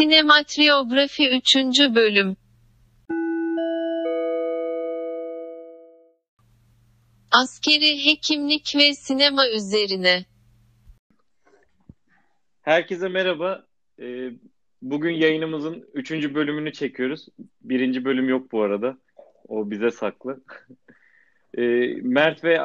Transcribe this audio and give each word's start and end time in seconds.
Sinematiografi 0.00 1.28
3. 1.28 1.56
Bölüm 1.94 2.36
Askeri 7.30 8.06
hekimlik 8.06 8.74
ve 8.76 8.94
sinema 8.94 9.48
üzerine. 9.48 10.24
Herkese 12.62 13.08
merhaba. 13.08 13.66
Ee, 14.00 14.30
bugün 14.82 15.12
yayınımızın 15.12 15.90
üçüncü 15.94 16.34
bölümünü 16.34 16.72
çekiyoruz. 16.72 17.28
Birinci 17.62 18.04
bölüm 18.04 18.28
yok 18.28 18.52
bu 18.52 18.62
arada. 18.62 18.98
O 19.48 19.70
bize 19.70 19.90
saklı. 19.90 20.40
Ee, 21.58 21.62
Mert 22.02 22.44
ve 22.44 22.58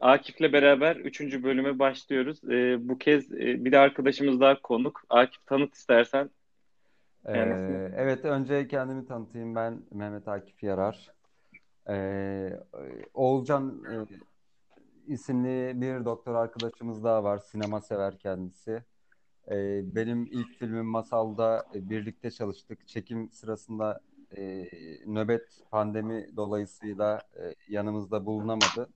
Akif'le 0.00 0.52
beraber 0.52 0.96
üçüncü 0.96 1.42
bölüme 1.42 1.78
başlıyoruz. 1.78 2.44
Ee, 2.44 2.88
bu 2.88 2.98
kez 2.98 3.32
e, 3.32 3.64
bir 3.64 3.72
de 3.72 3.78
arkadaşımız 3.78 4.40
daha 4.40 4.62
konuk. 4.62 5.02
Akif 5.08 5.46
tanıt 5.46 5.74
istersen. 5.74 6.30
Ee, 7.26 7.38
evet, 7.96 8.24
önce 8.24 8.68
kendimi 8.68 9.06
tanıtayım. 9.06 9.54
Ben 9.54 9.82
Mehmet 9.90 10.28
Akif 10.28 10.62
Yarar. 10.62 11.12
Ee, 11.88 12.60
Oğulcan 13.14 13.82
e, 13.92 13.94
isimli 15.12 15.80
bir 15.80 16.04
doktor 16.04 16.34
arkadaşımız 16.34 17.04
daha 17.04 17.24
var. 17.24 17.38
Sinema 17.38 17.80
sever 17.80 18.18
kendisi. 18.18 18.82
Ee, 19.50 19.80
benim 19.94 20.26
ilk 20.26 20.58
filmim 20.58 20.86
Masal'da 20.86 21.66
e, 21.74 21.90
birlikte 21.90 22.30
çalıştık. 22.30 22.88
Çekim 22.88 23.30
sırasında 23.30 24.00
e, 24.36 24.68
nöbet 25.06 25.60
pandemi 25.70 26.36
dolayısıyla 26.36 27.20
e, 27.36 27.54
yanımızda 27.68 28.26
bulunamadı. 28.26 28.88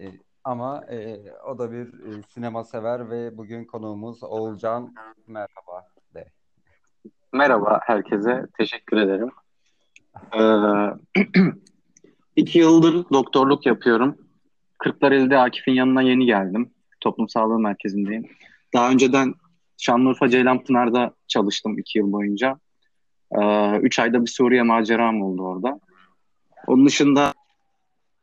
E, 0.00 0.04
ama 0.44 0.84
e, 0.90 1.20
o 1.46 1.58
da 1.58 1.72
bir 1.72 1.86
e, 1.86 2.22
sinema 2.22 2.64
sever 2.64 3.10
ve 3.10 3.36
bugün 3.36 3.64
konuğumuz 3.64 4.22
Oğulcan. 4.22 4.94
Merhaba 5.26 5.86
de. 6.14 6.32
Merhaba 7.32 7.80
herkese. 7.82 8.46
Teşekkür 8.58 8.96
ederim. 8.96 9.30
Ee, 10.34 10.42
iki 12.36 12.58
yıldır 12.58 13.10
doktorluk 13.12 13.66
yapıyorum. 13.66 14.16
Kırklareli'de 14.78 15.38
Akif'in 15.38 15.72
yanına 15.72 16.02
yeni 16.02 16.26
geldim. 16.26 16.70
Toplum 17.00 17.28
Sağlığı 17.28 17.58
Merkezi'ndeyim. 17.58 18.26
Daha 18.74 18.90
önceden 18.90 19.34
Şanlıurfa 19.78 20.28
Ceylanpınar'da 20.28 21.14
çalıştım 21.28 21.78
iki 21.78 21.98
yıl 21.98 22.12
boyunca. 22.12 22.58
Ee, 23.40 23.76
üç 23.78 23.98
ayda 23.98 24.22
bir 24.22 24.30
Suriye 24.30 24.62
maceram 24.62 25.22
oldu 25.22 25.42
orada. 25.42 25.80
Onun 26.66 26.86
dışında 26.86 27.31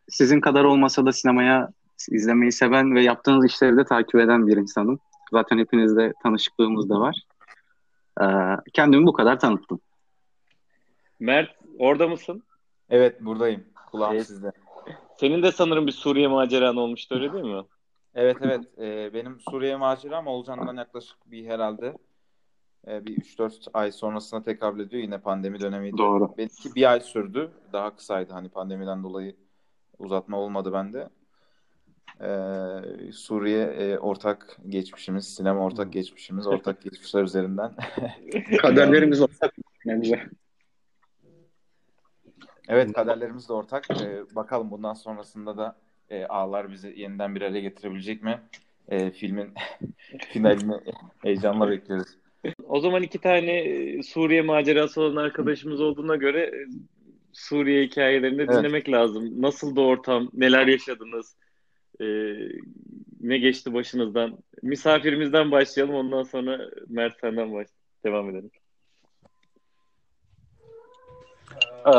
sizin 0.09 0.41
kadar 0.41 0.63
olmasa 0.63 1.05
da 1.05 1.11
sinemaya 1.11 1.69
izlemeyi 2.09 2.51
seven 2.51 2.95
ve 2.95 3.03
yaptığınız 3.03 3.45
işleri 3.45 3.77
de 3.77 3.85
takip 3.85 4.15
eden 4.15 4.47
bir 4.47 4.57
insanım. 4.57 4.99
Zaten 5.31 5.57
hepinizle 5.57 6.13
tanışıklığımız 6.23 6.89
da 6.89 6.99
var. 6.99 7.23
Ee, 8.21 8.25
kendimi 8.73 9.05
bu 9.05 9.13
kadar 9.13 9.39
tanıttım. 9.39 9.79
Mert 11.19 11.49
orada 11.79 12.07
mısın? 12.07 12.43
Evet 12.89 13.21
buradayım. 13.21 13.63
Kulağım 13.91 14.15
Evet. 14.15 14.27
sizde. 14.27 14.51
Senin 15.19 15.43
de 15.43 15.51
sanırım 15.51 15.87
bir 15.87 15.91
Suriye 15.91 16.27
maceran 16.27 16.75
olmuştu 16.75 17.15
öyle 17.15 17.33
değil 17.33 17.45
mi? 17.45 17.63
Evet 18.15 18.37
evet. 18.41 18.61
Ee, 18.77 19.13
benim 19.13 19.39
Suriye 19.39 19.75
maceram 19.75 20.27
Olcan'dan 20.27 20.75
yaklaşık 20.75 21.17
bir 21.31 21.45
herhalde 21.45 21.97
e, 22.87 23.05
bir 23.05 23.17
3-4 23.17 23.69
ay 23.73 23.91
sonrasına 23.91 24.43
tekabül 24.43 24.79
ediyor. 24.79 25.03
Yine 25.03 25.17
pandemi 25.17 25.59
dönemiydi. 25.59 25.97
Doğru. 25.97 26.37
Benimki 26.37 26.75
bir 26.75 26.91
ay 26.91 26.99
sürdü. 26.99 27.51
Daha 27.73 27.95
kısaydı 27.95 28.33
hani 28.33 28.49
pandemiden 28.49 29.03
dolayı 29.03 29.35
uzatma 29.99 30.37
olmadı 30.37 30.73
bende. 30.73 31.09
Ee, 32.21 33.11
Suriye 33.11 33.63
e, 33.63 33.97
ortak 33.97 34.57
geçmişimiz, 34.69 35.35
sinema 35.35 35.59
ortak 35.59 35.93
geçmişimiz, 35.93 36.47
ortak 36.47 36.81
geçmişler 36.83 37.23
üzerinden. 37.23 37.73
Kaderlerimiz 38.61 39.21
ortak. 39.21 39.53
Güzel. 39.85 40.29
Evet 42.67 42.93
kaderlerimiz 42.93 43.49
de 43.49 43.53
ortak. 43.53 43.91
Ee, 43.91 44.35
bakalım 44.35 44.71
bundan 44.71 44.93
sonrasında 44.93 45.57
da 45.57 45.75
e, 46.09 46.25
ağlar 46.25 46.71
bizi 46.71 46.93
yeniden 46.97 47.35
bir 47.35 47.41
araya 47.41 47.61
getirebilecek 47.61 48.23
mi? 48.23 48.41
E, 48.87 49.11
filmin 49.11 49.53
finalini 50.31 50.73
heyecanla 51.21 51.69
bekliyoruz. 51.69 52.07
O 52.67 52.79
zaman 52.79 53.03
iki 53.03 53.19
tane 53.19 53.51
e, 53.51 54.03
Suriye 54.03 54.41
macerası 54.41 55.01
olan 55.01 55.23
arkadaşımız 55.23 55.81
olduğuna 55.81 56.15
göre 56.15 56.51
Suriye 57.39 57.83
hikayelerini 57.83 58.41
Evet. 58.41 58.49
dinlemek 58.49 58.89
lazım. 58.89 59.41
Nasıldı 59.41 59.81
ortam? 59.81 60.29
Neler 60.33 60.67
yaşadınız? 60.67 61.35
E, 62.01 62.05
ne 63.21 63.37
geçti 63.37 63.73
başınızdan? 63.73 64.37
Misafirimizden 64.63 65.51
başlayalım. 65.51 65.95
Ondan 65.95 66.23
sonra 66.23 66.69
Mert 66.87 67.19
senden 67.19 67.53
baş 67.53 67.67
devam 68.05 68.29
edelim. 68.29 68.51
Ee, 71.87 71.91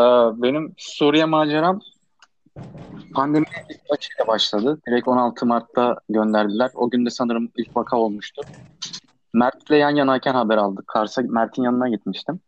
benim 0.42 0.74
Suriye 0.76 1.24
maceram 1.24 1.80
pandemi 3.14 3.46
ilk 3.70 3.90
başıyla 3.90 4.26
başladı. 4.26 4.80
Direkt 4.88 5.08
16 5.08 5.46
Mart'ta 5.46 5.96
gönderdiler. 6.08 6.70
O 6.74 6.90
gün 6.90 7.06
de 7.06 7.10
sanırım 7.10 7.52
ilk 7.56 7.76
vaka 7.76 7.96
olmuştu. 7.96 8.42
Mert'le 9.34 9.70
yan 9.70 9.96
yanayken 9.96 10.34
haber 10.34 10.56
aldık. 10.56 10.86
Kars'a 10.86 11.22
Mert'in 11.22 11.62
yanına 11.62 11.88
gitmiştim. 11.88 12.40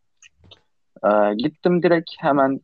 Ee, 1.04 1.34
gittim 1.36 1.82
direkt 1.82 2.10
hemen 2.18 2.60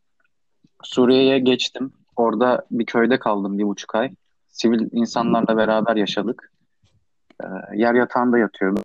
Suriye'ye 0.82 1.38
geçtim. 1.38 1.92
Orada 2.16 2.66
bir 2.70 2.86
köyde 2.86 3.18
kaldım 3.18 3.58
bir 3.58 3.64
buçuk 3.64 3.94
ay. 3.94 4.14
Sivil 4.48 4.88
insanlarla 4.92 5.56
beraber 5.56 5.96
yaşadık. 5.96 6.52
Ee, 7.42 7.46
yer 7.74 7.94
yatağında 7.94 8.38
yatıyorduk. 8.38 8.84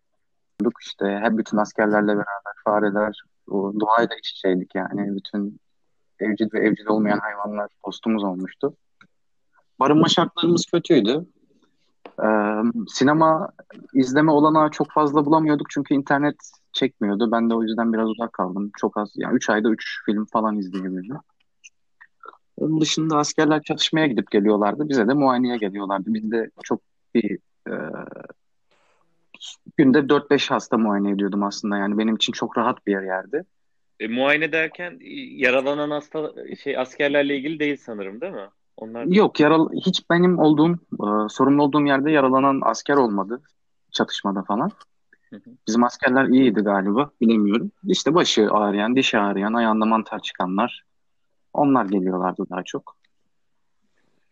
İşte 0.81 1.19
hep 1.23 1.37
bütün 1.37 1.57
askerlerle 1.57 2.07
beraber 2.07 2.53
fareler, 2.63 3.21
o 3.51 3.73
doğayla 3.79 4.15
iç 4.19 4.29
içeydik 4.29 4.75
yani. 4.75 5.15
Bütün 5.15 5.59
evcil 6.19 6.49
ve 6.53 6.59
evcil 6.59 6.85
olmayan 6.85 7.19
hayvanlar 7.19 7.69
dostumuz 7.85 8.23
olmuştu. 8.23 8.75
Barınma 9.79 10.07
şartlarımız 10.07 10.65
kötüydü. 10.65 11.25
Ee, 12.23 12.61
sinema 12.87 13.49
izleme 13.93 14.31
olanağı 14.31 14.71
çok 14.71 14.91
fazla 14.91 15.25
bulamıyorduk 15.25 15.69
çünkü 15.69 15.93
internet 15.93 16.35
çekmiyordu. 16.73 17.31
Ben 17.31 17.49
de 17.49 17.55
o 17.55 17.63
yüzden 17.63 17.93
biraz 17.93 18.09
uzak 18.09 18.33
kaldım. 18.33 18.71
Çok 18.77 18.97
az, 18.97 19.11
yani 19.15 19.35
3 19.35 19.49
ayda 19.49 19.69
3 19.69 20.05
film 20.05 20.25
falan 20.25 20.57
izleyebildim. 20.57 21.17
Onun 22.57 22.81
dışında 22.81 23.17
askerler 23.17 23.61
çatışmaya 23.61 24.07
gidip 24.07 24.31
geliyorlardı. 24.31 24.89
Bize 24.89 25.07
de 25.07 25.13
muayeneye 25.13 25.57
geliyorlardı. 25.57 26.03
Biz 26.07 26.31
de 26.31 26.49
çok 26.63 26.81
bir 27.15 27.39
e, 27.67 27.73
günde 29.77 30.09
4-5 30.09 30.51
hasta 30.51 30.77
muayene 30.77 31.11
ediyordum 31.11 31.43
aslında. 31.43 31.77
Yani 31.77 31.97
benim 31.97 32.15
için 32.15 32.33
çok 32.33 32.57
rahat 32.57 32.87
bir 32.87 32.91
yer 32.91 33.03
yerdi. 33.03 33.43
E, 33.99 34.07
muayene 34.07 34.51
derken 34.51 34.99
yaralanan 35.37 35.89
hasta 35.91 36.33
şey 36.63 36.77
askerlerle 36.77 37.37
ilgili 37.37 37.59
değil 37.59 37.77
sanırım 37.77 38.21
değil 38.21 38.33
mi? 38.33 38.49
Onlar 38.77 39.05
Yok 39.05 39.39
yaral 39.39 39.69
hiç 39.85 40.09
benim 40.09 40.39
olduğum 40.39 40.73
e, 40.73 41.29
sorumlu 41.29 41.63
olduğum 41.63 41.85
yerde 41.85 42.11
yaralanan 42.11 42.61
asker 42.63 42.95
olmadı 42.95 43.41
çatışmada 43.91 44.43
falan. 44.43 44.71
Hı 45.29 45.35
hı. 45.35 45.49
Bizim 45.67 45.83
askerler 45.83 46.25
iyiydi 46.25 46.61
galiba 46.61 47.09
bilemiyorum. 47.21 47.71
İşte 47.87 48.15
başı 48.15 48.47
ağrıyan, 48.51 48.95
dişi 48.95 49.19
ağrıyan, 49.19 49.53
ayağında 49.53 49.85
mantar 49.85 50.19
çıkanlar 50.19 50.83
onlar 51.53 51.85
geliyorlardı 51.85 52.45
daha 52.49 52.63
çok. 52.63 52.95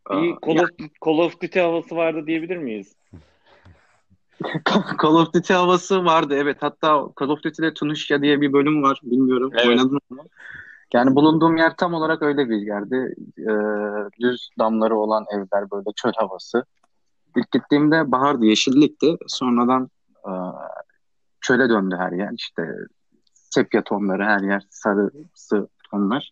bir 0.10 0.36
Call 0.46 0.64
of, 0.64 0.70
Call 1.06 1.18
of 1.18 1.42
Duty 1.42 1.60
havası 1.60 1.96
vardı 1.96 2.28
diyebilir 2.28 2.58
miyiz? 2.58 2.96
Call 5.02 5.16
of 5.16 5.34
Duty 5.34 5.54
havası 5.54 6.06
vardı 6.06 6.36
evet. 6.38 6.58
Hatta 6.60 7.08
Call 7.20 7.30
of 7.30 7.44
Duty'de 7.44 7.74
Tunusya 7.74 8.22
diye 8.22 8.42
bir 8.42 8.54
bölüm 8.54 8.84
var. 8.84 9.00
Bilmiyorum 9.04 9.52
Evet. 9.54 9.68
oynadın 9.68 10.00
mı? 10.10 10.24
Yani 10.94 11.16
bulunduğum 11.16 11.58
yer 11.58 11.76
tam 11.76 11.94
olarak 11.94 12.22
öyle 12.22 12.50
bir 12.50 12.58
yerdi. 12.58 13.16
Ee, 13.38 14.22
düz 14.22 14.50
damları 14.60 14.98
olan 14.98 15.26
evler 15.32 15.72
böyle 15.72 15.90
çöl 15.96 16.12
havası. 16.16 16.66
İlk 17.36 17.52
gittiğimde 17.52 18.12
bahardı, 18.12 18.46
yeşillikti. 18.46 19.18
Sonradan 19.28 19.90
e, 20.26 20.32
çöle 21.42 21.70
döndü 21.70 21.96
her 22.00 22.12
yer. 22.12 22.32
İşte 22.38 22.76
sepya 23.34 23.84
tonları 23.84 24.26
her 24.26 24.40
yer, 24.40 24.64
sarısı 24.70 25.68
tonlar. 25.92 26.32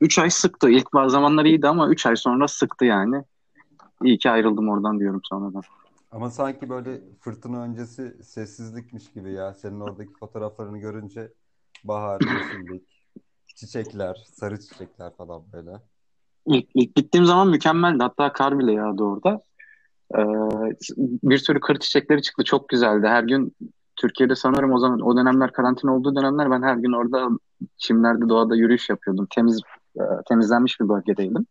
Üç 0.00 0.18
ay 0.18 0.30
sıktı. 0.30 0.70
İlk 0.70 0.94
bazı 0.94 1.10
zamanlar 1.10 1.44
iyiydi 1.44 1.68
ama 1.68 1.88
üç 1.88 2.06
ay 2.06 2.16
sonra 2.16 2.48
sıktı 2.48 2.84
yani. 2.84 3.24
İyi 4.02 4.18
ki 4.18 4.30
ayrıldım 4.30 4.68
oradan 4.68 4.98
diyorum 4.98 5.20
sonradan. 5.24 5.62
Ama 6.12 6.30
sanki 6.30 6.68
böyle 6.68 7.00
fırtına 7.20 7.62
öncesi 7.62 8.16
sessizlikmiş 8.22 9.12
gibi 9.12 9.32
ya. 9.32 9.54
Senin 9.54 9.80
oradaki 9.80 10.12
fotoğraflarını 10.12 10.78
görünce 10.78 11.32
bahar, 11.84 12.20
yeşillik, 12.20 12.82
çiçekler, 13.46 14.26
sarı 14.32 14.60
çiçekler 14.60 15.16
falan 15.16 15.42
böyle. 15.52 15.70
İlk, 16.46 16.68
ilk 16.74 16.94
gittiğim 16.94 17.26
zaman 17.26 17.48
mükemmeldi. 17.48 18.02
Hatta 18.02 18.32
kar 18.32 18.58
bile 18.58 18.72
yağdı 18.72 19.02
orada. 19.02 19.42
Ee, 20.14 20.18
bir 21.22 21.38
sürü 21.38 21.60
kır 21.60 21.78
çiçekleri 21.78 22.22
çıktı. 22.22 22.44
Çok 22.44 22.68
güzeldi. 22.68 23.06
Her 23.06 23.24
gün 23.24 23.52
Türkiye'de 23.96 24.34
sanırım 24.34 24.72
o 24.72 24.78
zaman 24.78 25.00
o 25.00 25.16
dönemler 25.16 25.52
karantina 25.52 25.96
olduğu 25.96 26.16
dönemler 26.16 26.50
ben 26.50 26.62
her 26.62 26.76
gün 26.76 26.92
orada 26.92 27.28
çimlerde 27.76 28.28
doğada 28.28 28.56
yürüyüş 28.56 28.90
yapıyordum. 28.90 29.26
Temiz 29.34 29.60
e, 29.96 30.04
temizlenmiş 30.28 30.80
bir 30.80 30.88
bölgedeydim. 30.88 31.46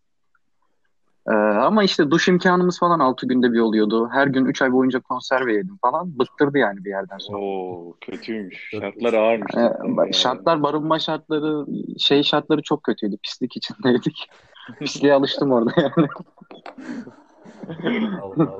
Ee, 1.29 1.33
ama 1.35 1.83
işte 1.83 2.11
duş 2.11 2.27
imkanımız 2.27 2.79
falan 2.79 2.99
6 2.99 3.27
günde 3.27 3.53
bir 3.53 3.59
oluyordu. 3.59 4.09
Her 4.11 4.27
gün 4.27 4.45
3 4.45 4.61
ay 4.61 4.71
boyunca 4.71 4.99
konserve 4.99 5.53
yedim 5.53 5.77
falan. 5.81 6.19
Bıktırdı 6.19 6.57
yani 6.57 6.85
bir 6.85 6.89
yerden 6.89 7.17
sonra. 7.17 7.37
Oo, 7.37 7.93
kötüymüş. 8.01 8.69
Şartlar 8.71 9.13
ağırmış. 9.13 9.53
Bak, 9.97 10.15
şartlar, 10.15 10.63
barınma 10.63 10.99
şartları, 10.99 11.65
şey 11.99 12.23
şartları 12.23 12.61
çok 12.61 12.83
kötüydü. 12.83 13.17
Pislik 13.23 13.57
içindeydik. 13.57 14.29
Pisliğe 14.79 15.13
alıştım 15.13 15.51
orada 15.51 15.71
yani. 15.77 16.07
Allah 18.21 18.21
Allah. 18.21 18.57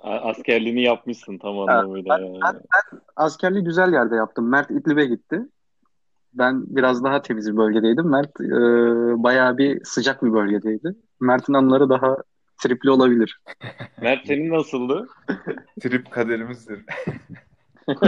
Askerliğini 0.00 0.82
yapmışsın 0.82 1.38
tam 1.38 1.58
anlamıyla 1.58 2.18
yani. 2.20 2.38
Askerliği 3.16 3.64
güzel 3.64 3.92
yerde 3.92 4.16
yaptım. 4.16 4.48
Mert 4.48 4.70
İdlib'e 4.70 5.04
gitti. 5.04 5.48
Ben 6.38 6.76
biraz 6.76 7.04
daha 7.04 7.22
temiz 7.22 7.52
bir 7.52 7.56
bölgedeydim. 7.56 8.10
Mert 8.10 8.40
e, 8.40 8.44
bayağı 9.22 9.58
bir 9.58 9.84
sıcak 9.84 10.22
bir 10.22 10.32
bölgedeydi. 10.32 10.94
Mert'in 11.20 11.54
anıları 11.54 11.88
daha 11.88 12.16
tripli 12.62 12.90
olabilir. 12.90 13.40
Mert 14.02 14.26
senin 14.26 14.50
nasıldı? 14.50 15.06
Trip 15.80 16.10
kaderimizdir. 16.10 16.84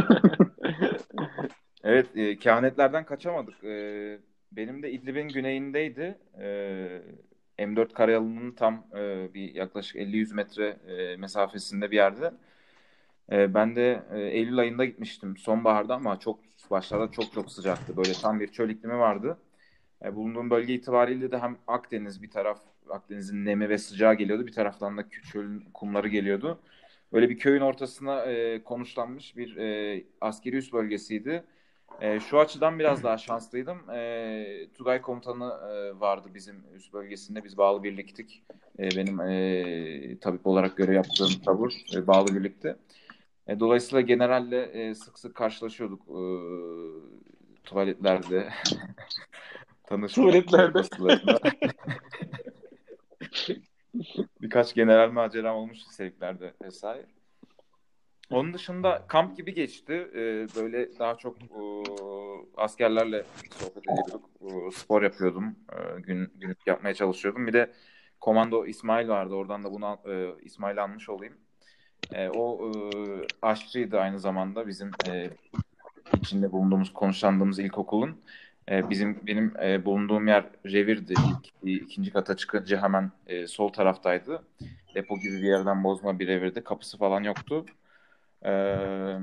Evet, 1.85 2.17
e, 2.17 2.37
kehanetlerden 2.38 3.05
kaçamadık. 3.05 3.65
E, 3.65 4.19
benim 4.53 4.82
de 4.82 4.91
İdlib'in 4.91 5.29
güneyindeydi. 5.29 6.19
E, 6.38 6.47
M4 7.59 7.93
Karayolu'nun 7.93 8.53
tam 8.53 8.85
e, 8.97 9.35
bir 9.35 9.55
yaklaşık 9.55 9.97
50-100 9.97 10.35
metre 10.35 10.77
e, 10.88 11.17
mesafesinde 11.17 11.91
bir 11.91 11.97
yerde. 11.97 12.32
E, 13.32 13.55
ben 13.55 13.77
de 13.77 14.03
e, 14.12 14.21
Eylül 14.21 14.59
ayında 14.59 14.85
gitmiştim 14.85 15.37
sonbaharda 15.37 15.94
ama 15.94 16.19
çok 16.19 16.50
başlarda 16.70 17.11
çok 17.12 17.32
çok 17.32 17.52
sıcaktı. 17.52 17.96
Böyle 17.96 18.12
tam 18.12 18.40
bir 18.40 18.49
çöl 18.49 18.70
iklimi 18.70 18.99
vardı. 18.99 19.38
E, 20.05 20.17
bulunduğum 20.17 20.50
bölge 20.50 20.75
itibariyle 20.75 21.32
de 21.32 21.38
hem 21.38 21.58
Akdeniz 21.67 22.22
bir 22.22 22.31
taraf 22.31 22.61
Akdeniz'in 22.90 23.44
nemi 23.44 23.69
ve 23.69 23.78
sıcağı 23.78 24.14
geliyordu. 24.14 24.46
Bir 24.46 24.52
taraftan 24.52 24.99
da 24.99 25.05
çölün 25.32 25.61
kumları 25.75 26.08
geliyordu. 26.08 26.61
Böyle 27.12 27.28
bir 27.28 27.38
köyün 27.38 27.61
ortasına 27.61 28.22
e, 28.22 28.64
konuşlanmış 28.64 29.37
bir 29.37 29.56
e, 29.56 30.05
askeri 30.20 30.56
üs 30.56 30.72
bölgesiydi. 30.72 31.44
E, 32.00 32.20
şu 32.20 32.38
açıdan 32.38 32.78
biraz 32.78 33.05
daha 33.05 33.19
şanslıydım. 33.19 33.90
E, 33.90 34.69
Tugay 34.75 35.02
komutanı 35.02 35.44
e, 35.44 36.00
vardı 36.00 36.28
bizim 36.34 36.64
üst 36.75 36.93
bölgesinde. 36.93 37.44
Biz 37.44 37.58
bağlı 37.58 37.82
birliktik. 37.82 38.43
E, 38.78 38.88
benim 38.96 39.20
e, 39.20 40.19
tabip 40.20 40.46
olarak 40.46 40.76
görev 40.76 40.93
yaptığım 40.93 41.31
tabur 41.44 41.72
e, 41.94 42.06
bağlı 42.06 42.37
birlikte. 42.37 42.76
E, 43.50 43.61
dolayısıyla 43.61 44.00
generalle 44.00 44.62
e, 44.62 44.94
sık 44.94 45.19
sık 45.19 45.35
karşılaşıyorduk 45.35 46.02
e, 46.08 46.23
tuvaletlerde. 47.64 48.49
Tanışma 49.87 50.23
Tuvaletlerde. 50.23 50.82
Birkaç 54.41 54.75
general 54.75 55.11
maceram 55.11 55.56
olmuştu 55.56 55.91
sevklerde 55.91 56.55
vesaire. 56.62 57.06
Onun 58.31 58.55
dışında 58.55 59.05
kamp 59.08 59.37
gibi 59.37 59.55
geçti. 59.55 60.11
Ee, 60.14 60.46
böyle 60.56 60.99
daha 60.99 61.17
çok 61.17 61.37
e, 61.43 61.61
askerlerle 62.56 63.25
sohbet 63.50 63.82
ediyorduk. 63.88 64.31
E, 64.41 64.70
spor 64.70 65.03
yapıyordum. 65.03 65.56
E, 65.73 66.00
gün, 66.00 66.32
günlük 66.35 66.67
yapmaya 66.67 66.94
çalışıyordum. 66.94 67.46
Bir 67.46 67.53
de 67.53 67.73
komando 68.20 68.67
İsmail 68.67 69.08
vardı. 69.08 69.35
Oradan 69.35 69.64
da 69.64 69.73
bunu 69.73 69.99
e, 70.06 70.44
İsmail 70.44 70.82
almış 70.82 71.08
olayım. 71.08 71.35
E, 72.12 72.29
o 72.29 72.70
e, 72.70 72.73
aşçıydı 73.43 74.00
aynı 74.00 74.20
zamanda 74.20 74.67
bizim 74.67 74.91
e, 75.08 75.31
içinde 76.20 76.52
bulunduğumuz, 76.52 76.93
konuşlandığımız 76.93 77.58
ilkokulun. 77.58 78.20
E, 78.70 78.91
bizim 78.91 79.26
benim 79.26 79.56
e, 79.62 79.85
bulunduğum 79.85 80.26
yer 80.29 80.44
revirdi. 80.67 81.14
İlk, 81.62 81.82
ikinci 81.82 82.12
kata 82.12 82.37
çıkınca 82.37 82.82
hemen 82.82 83.11
e, 83.26 83.47
sol 83.47 83.69
taraftaydı. 83.69 84.43
Depo 84.94 85.19
gibi 85.19 85.35
bir 85.35 85.49
yerden 85.49 85.85
bozma 85.85 86.19
bir 86.19 86.26
revirdi. 86.26 86.64
Kapısı 86.64 86.99
falan 86.99 87.23
yoktu. 87.23 87.67
Ee, 88.44 89.19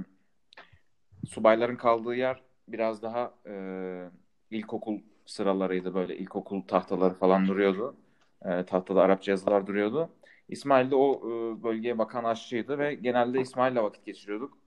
subayların 1.27 1.75
kaldığı 1.75 2.15
yer 2.15 2.41
biraz 2.68 3.01
daha 3.01 3.33
e, 3.47 3.53
ilkokul 4.51 5.00
sıralarıydı 5.25 5.94
böyle 5.94 6.18
ilkokul 6.18 6.62
tahtaları 6.62 7.13
falan 7.13 7.47
duruyordu. 7.47 7.95
E, 8.45 8.65
tahtada 8.65 9.01
Arapça 9.01 9.31
yazılar 9.31 9.68
duruyordu. 9.68 10.09
İsmail 10.49 10.91
de 10.91 10.95
o 10.95 11.15
e, 11.15 11.63
bölgeye 11.63 11.97
bakan 11.97 12.23
aşçıydı 12.23 12.79
ve 12.79 12.94
genelde 12.94 13.41
İsmail'le 13.41 13.75
vakit 13.75 14.05
geçiriyorduk. 14.05 14.57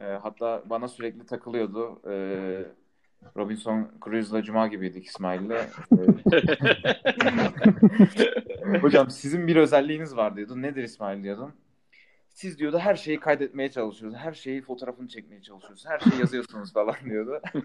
E, 0.00 0.04
hatta 0.04 0.62
bana 0.66 0.88
sürekli 0.88 1.26
takılıyordu. 1.26 2.00
E, 2.10 2.14
Robinson 3.36 3.90
Crusoe'la 4.04 4.42
Cuma 4.42 4.68
gibiydik 4.68 5.06
İsmail'le. 5.06 5.50
E, 5.50 5.68
Hocam 8.80 9.10
sizin 9.10 9.46
bir 9.46 9.56
özelliğiniz 9.56 10.16
var 10.16 10.36
diyordu. 10.36 10.62
Nedir 10.62 10.82
İsmail 10.82 11.22
diyordum. 11.22 11.52
Siz 12.28 12.58
diyordu 12.58 12.78
her 12.78 12.94
şeyi 12.94 13.20
kaydetmeye 13.20 13.70
çalışıyorsunuz. 13.70 14.24
Her 14.24 14.32
şeyi 14.32 14.62
fotoğrafını 14.62 15.08
çekmeye 15.08 15.42
çalışıyorsunuz. 15.42 15.86
Her 15.86 15.98
şeyi 15.98 16.20
yazıyorsunuz 16.20 16.72
falan 16.72 16.96
diyordu. 17.04 17.40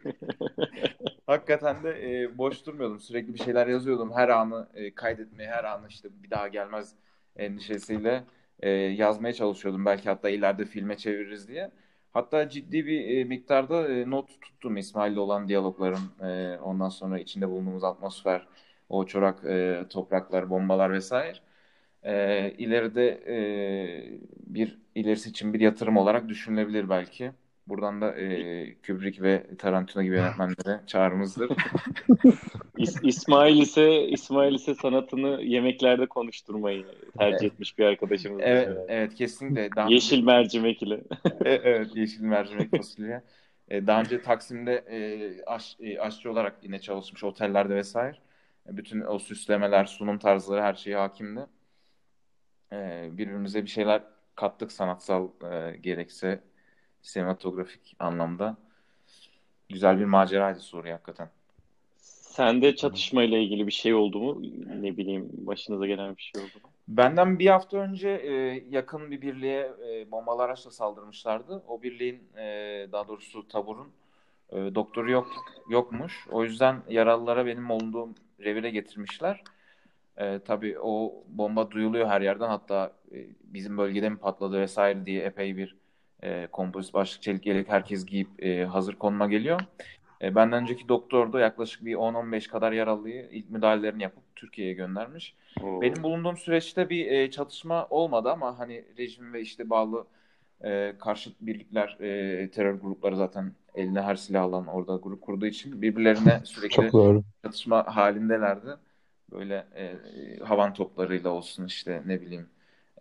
Hakikaten 1.28 1.84
de 1.84 1.90
e, 1.90 2.38
boş 2.38 2.66
durmuyordum. 2.66 3.00
Sürekli 3.00 3.34
bir 3.34 3.40
şeyler 3.40 3.68
yazıyordum. 3.68 4.12
Her 4.16 4.30
anı 4.30 4.68
e, 4.74 4.96
kaydetmeye, 4.96 5.50
her 5.50 5.63
anı 5.63 5.88
işte 5.88 6.10
bir 6.24 6.30
daha 6.30 6.48
gelmez 6.48 6.96
endişesiyle 7.36 8.24
e, 8.60 8.69
yazmaya 8.69 9.33
çalışıyordum. 9.33 9.86
Belki 9.86 10.10
hatta 10.10 10.30
ileride 10.30 10.66
filme 10.66 10.98
çeviririz 10.98 11.48
diye. 11.48 11.72
Hatta 12.13 12.50
ciddi 12.50 12.86
bir 12.86 13.18
e, 13.18 13.24
miktarda 13.24 13.88
e, 13.89 14.10
not 14.10 14.42
tuttum 14.42 14.78
İsmail'le 14.78 15.18
olan 15.18 15.48
diyalogların. 15.48 16.01
E, 16.22 16.57
ondan 16.60 16.89
sonra 16.89 17.19
içinde 17.19 17.50
bulunduğumuz 17.50 17.83
atmosfer, 17.83 18.48
o 18.89 19.06
çorak 19.06 19.45
e, 19.45 19.86
topraklar, 19.89 20.50
bombalar 20.50 20.94
vesaire. 20.94 21.38
E, 22.04 22.51
ileride 22.57 23.07
e, 23.28 24.19
bir 24.48 24.80
ilerisi 24.95 25.30
için 25.30 25.54
bir 25.54 25.60
yatırım 25.60 25.98
olarak 25.98 26.30
düşünülebilir 26.30 26.89
belki. 26.89 27.31
Buradan 27.72 28.02
da 28.02 28.16
e, 28.16 28.76
Kubrick 28.88 29.24
ve 29.24 29.56
Tarantino 29.58 30.04
gibi 30.04 30.16
yönetmenlere 30.16 30.82
çağrımızdır. 30.88 31.50
İs- 32.78 33.08
İsmail 33.08 33.62
ise 33.62 34.08
İsmail 34.08 34.56
ise 34.56 34.76
sanatını 34.76 35.42
yemeklerde 35.42 36.06
konuşturmayı 36.06 36.86
tercih 37.18 37.48
etmiş 37.48 37.78
bir 37.78 37.86
arkadaşımız. 37.86 38.40
Evet, 38.44 38.68
mesela. 38.68 38.86
evet 38.90 39.16
kesinlikle. 39.16 39.70
Daha 39.76 39.90
Yeşil 39.90 40.24
mercimek 40.24 40.84
ile. 40.84 40.96
E- 41.46 41.62
evet, 41.64 41.96
yeşil 41.96 42.22
mercimek 42.22 42.72
fasulye. 42.72 43.22
E, 43.70 43.88
daha 43.88 44.02
önce 44.02 44.22
Taksim'de 44.22 44.74
e, 44.76 45.00
aş, 45.46 45.78
e, 45.80 46.00
aşçı 46.00 46.32
olarak 46.32 46.63
yine 46.63 46.80
çalışmış 46.80 47.24
otellerde 47.24 47.75
vesaire. 47.75 48.18
E, 48.70 48.78
bütün 48.78 49.01
o 49.01 49.20
süslemeler, 49.20 49.86
sunum 49.86 50.20
tarzları 50.20 50.62
her 50.62 50.74
şeye 50.74 50.98
hakimdi. 50.98 51.46
E, 52.74 53.10
birbirimize 53.12 53.63
bir 53.63 53.70
şeyler 53.70 54.04
kattık 54.36 54.72
sanatsal 54.72 55.28
e, 55.51 55.78
gerekse 55.78 56.50
sinematografik 57.01 57.96
anlamda. 58.00 58.58
Güzel 59.70 60.00
bir 60.00 60.05
maceraydı 60.05 60.60
Suriye 60.60 60.93
hakikaten. 60.93 61.29
Sende 62.31 62.75
çatışmayla 62.75 63.38
ilgili 63.38 63.67
bir 63.67 63.72
şey 63.72 63.93
oldu 63.93 64.20
mu? 64.20 64.41
Ne 64.81 64.98
bileyim 64.98 65.29
başınıza 65.34 65.88
gelen 65.88 66.17
bir 66.17 66.22
şey 66.22 66.41
oldu 66.41 66.51
mu? 66.63 66.70
Benden 66.88 67.39
bir 67.39 67.48
hafta 67.48 67.77
önce 67.77 68.10
e, 68.10 68.31
yakın 68.70 69.12
bir 69.12 69.22
birliğe 69.22 69.72
e, 69.89 70.12
bombalı 70.12 70.41
araçla 70.41 70.72
saldırmışlardı. 70.72 71.63
O 71.67 71.81
birliğin 71.81 72.24
e, 72.38 72.88
daha 72.91 73.08
doğrusu 73.08 73.48
taburun 73.48 73.88
e, 74.50 74.55
doktoru 74.55 75.12
yok 75.12 75.27
yokmuş. 75.70 76.27
O 76.31 76.43
yüzden 76.43 76.81
yaralılara 76.89 77.46
benim 77.46 77.70
bulunduğum 77.70 78.15
revire 78.39 78.70
getirmişler. 78.70 79.43
E, 80.17 80.39
tabii 80.39 80.79
o 80.79 81.24
bomba 81.27 81.72
duyuluyor 81.72 82.08
her 82.08 82.22
yerden. 82.22 82.48
Hatta 82.48 82.93
e, 83.12 83.17
bizim 83.43 83.77
bölgede 83.77 84.10
mi 84.10 84.17
patladı 84.17 84.60
vesaire 84.62 85.05
diye 85.05 85.24
epey 85.24 85.58
bir 85.58 85.81
e, 86.24 86.48
kompozit 86.51 86.94
başlık 86.94 87.22
çelik 87.22 87.46
yelek 87.46 87.70
herkes 87.70 88.06
giyip 88.06 88.44
e, 88.44 88.66
hazır 88.66 88.96
konuma 88.96 89.28
geliyor. 89.28 89.62
E, 90.22 90.36
benden 90.36 90.62
önceki 90.62 90.90
doktor 90.90 91.34
da 91.34 91.40
yaklaşık 91.40 91.86
bir 91.86 91.96
10-15 91.96 92.48
kadar 92.48 92.72
yaralıyı 92.72 93.28
ilk 93.32 93.50
müdahalelerini 93.50 94.04
yapıp 94.04 94.24
Türkiye'ye 94.36 94.74
göndermiş. 94.74 95.36
Oo. 95.63 95.82
Benim 95.82 96.04
bulunduğum 96.04 96.38
süreçte 96.38 96.90
bir 96.90 97.06
e, 97.12 97.32
çatışma 97.32 97.88
olmadı 97.90 98.30
ama 98.30 98.60
hani 98.60 98.86
rejim 98.98 99.34
ve 99.34 99.42
işte 99.42 99.70
bağlı 99.70 100.06
e, 100.63 100.94
karşıt 101.00 101.36
birlikler, 101.42 101.98
e, 102.00 102.50
terör 102.51 102.74
grupları 102.74 103.18
zaten 103.18 103.51
eline 103.75 104.01
her 104.01 104.16
silah 104.16 104.44
alan 104.44 104.68
orada 104.68 104.96
grup 104.96 105.22
kurduğu 105.22 105.46
için 105.46 105.82
birbirlerine 105.82 106.42
sürekli 106.44 106.92
çatışma 107.44 107.96
halindelerdi. 107.96 108.70
Böyle 109.32 109.68
e, 109.75 109.96
havan 110.44 110.74
toplarıyla 110.74 111.30
olsun 111.30 111.66
işte 111.66 112.01
ne 112.06 112.22
bileyim 112.22 112.50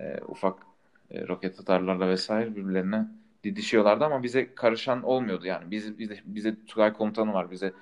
e, 0.01 0.21
ufak 0.29 0.70
e, 1.11 1.29
roket 1.29 1.61
atarlarla 1.61 2.09
vesaire 2.09 2.57
birbirlerine 2.57 3.07
didişiyorlardı 3.45 4.05
ama 4.05 4.23
bize 4.23 4.55
karışan 4.55 5.03
olmuyordu 5.03 5.47
yani. 5.47 5.71
Biz, 5.71 5.99
bize, 5.99 6.21
bize 6.25 6.65
Tugay 6.67 6.93
komutanı 6.93 7.33
var. 7.33 7.51
Bize 7.51 7.73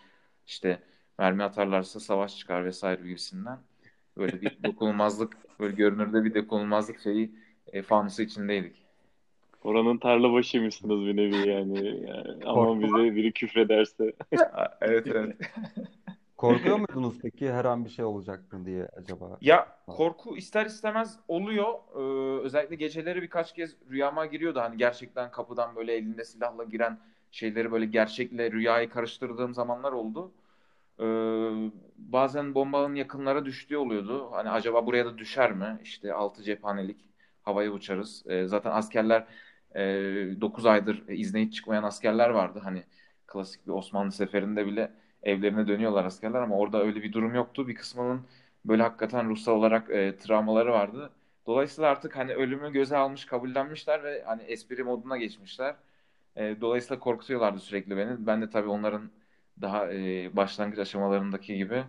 işte 0.46 0.78
mermi 1.18 1.42
atarlarsa 1.42 2.00
savaş 2.00 2.38
çıkar 2.38 2.64
vesaire 2.64 3.02
gibisinden. 3.02 3.58
Böyle 4.16 4.40
bir 4.40 4.58
dokunulmazlık, 4.64 5.36
böyle 5.60 5.74
görünürde 5.76 6.24
bir 6.24 6.34
dokunulmazlık 6.34 7.00
şeyi 7.00 7.30
e, 7.72 7.82
fanusu 7.82 8.22
içindeydik. 8.22 8.88
Oranın 9.64 9.98
tarla 9.98 10.32
başıymışsınız 10.32 11.00
bir 11.00 11.16
nevi 11.16 11.48
yani. 11.48 11.86
yani 12.08 12.44
aman 12.46 12.80
bize 12.82 13.16
biri 13.16 13.32
küfrederse. 13.32 14.12
evet 14.80 15.06
evet. 15.06 15.36
Korkuyor 16.38 16.76
muydunuz 16.88 17.18
peki 17.22 17.52
her 17.52 17.64
an 17.64 17.84
bir 17.84 17.90
şey 17.90 18.04
olacak 18.04 18.52
mı 18.52 18.66
diye 18.66 18.88
acaba? 18.96 19.38
Ya 19.40 19.68
korku 19.86 20.36
ister 20.36 20.66
istemez 20.66 21.18
oluyor. 21.28 21.74
Ee, 21.94 22.40
özellikle 22.42 22.76
geceleri 22.76 23.22
birkaç 23.22 23.54
kez 23.54 23.76
rüyama 23.90 24.26
giriyordu. 24.26 24.60
Hani 24.60 24.76
gerçekten 24.76 25.30
kapıdan 25.30 25.76
böyle 25.76 25.94
elinde 25.94 26.24
silahla 26.24 26.64
giren 26.64 26.98
şeyleri 27.30 27.72
böyle 27.72 27.86
gerçekle 27.86 28.52
rüyayı 28.52 28.90
karıştırdığım 28.90 29.54
zamanlar 29.54 29.92
oldu. 29.92 30.32
Ee, 31.00 31.04
bazen 31.96 32.54
bombanın 32.54 32.94
yakınlara 32.94 33.44
düştüğü 33.44 33.76
oluyordu. 33.76 34.28
Hani 34.32 34.50
acaba 34.50 34.86
buraya 34.86 35.06
da 35.06 35.18
düşer 35.18 35.52
mi? 35.52 35.78
İşte 35.82 36.12
altı 36.14 36.42
cephanelik 36.42 36.96
havaya 37.42 37.70
uçarız. 37.70 38.24
Ee, 38.28 38.46
zaten 38.46 38.70
askerler 38.70 39.26
e, 39.74 39.80
9 40.40 40.66
aydır 40.66 41.08
izne 41.08 41.42
hiç 41.42 41.54
çıkmayan 41.54 41.82
askerler 41.82 42.30
vardı. 42.30 42.60
Hani 42.64 42.84
klasik 43.26 43.66
bir 43.66 43.72
Osmanlı 43.72 44.12
seferinde 44.12 44.66
bile 44.66 44.92
evlerine 45.22 45.68
dönüyorlar 45.68 46.04
askerler 46.04 46.40
ama 46.40 46.56
orada 46.58 46.82
öyle 46.82 47.02
bir 47.02 47.12
durum 47.12 47.34
yoktu. 47.34 47.68
Bir 47.68 47.74
kısmının 47.74 48.22
böyle 48.64 48.82
hakikaten 48.82 49.28
ruhsal 49.30 49.52
olarak 49.52 49.90
e, 49.90 50.16
travmaları 50.16 50.72
vardı. 50.72 51.10
Dolayısıyla 51.46 51.90
artık 51.90 52.16
hani 52.16 52.34
ölümü 52.34 52.72
göze 52.72 52.96
almış, 52.96 53.24
kabullenmişler 53.24 54.04
ve 54.04 54.22
hani 54.26 54.42
espri 54.42 54.84
moduna 54.84 55.16
geçmişler. 55.16 55.74
E, 56.36 56.60
dolayısıyla 56.60 57.00
korkutuyorlardı 57.00 57.58
sürekli 57.60 57.96
beni. 57.96 58.26
Ben 58.26 58.42
de 58.42 58.50
tabii 58.50 58.68
onların 58.68 59.10
daha 59.60 59.92
e, 59.92 60.36
başlangıç 60.36 60.78
aşamalarındaki 60.78 61.56
gibi 61.56 61.84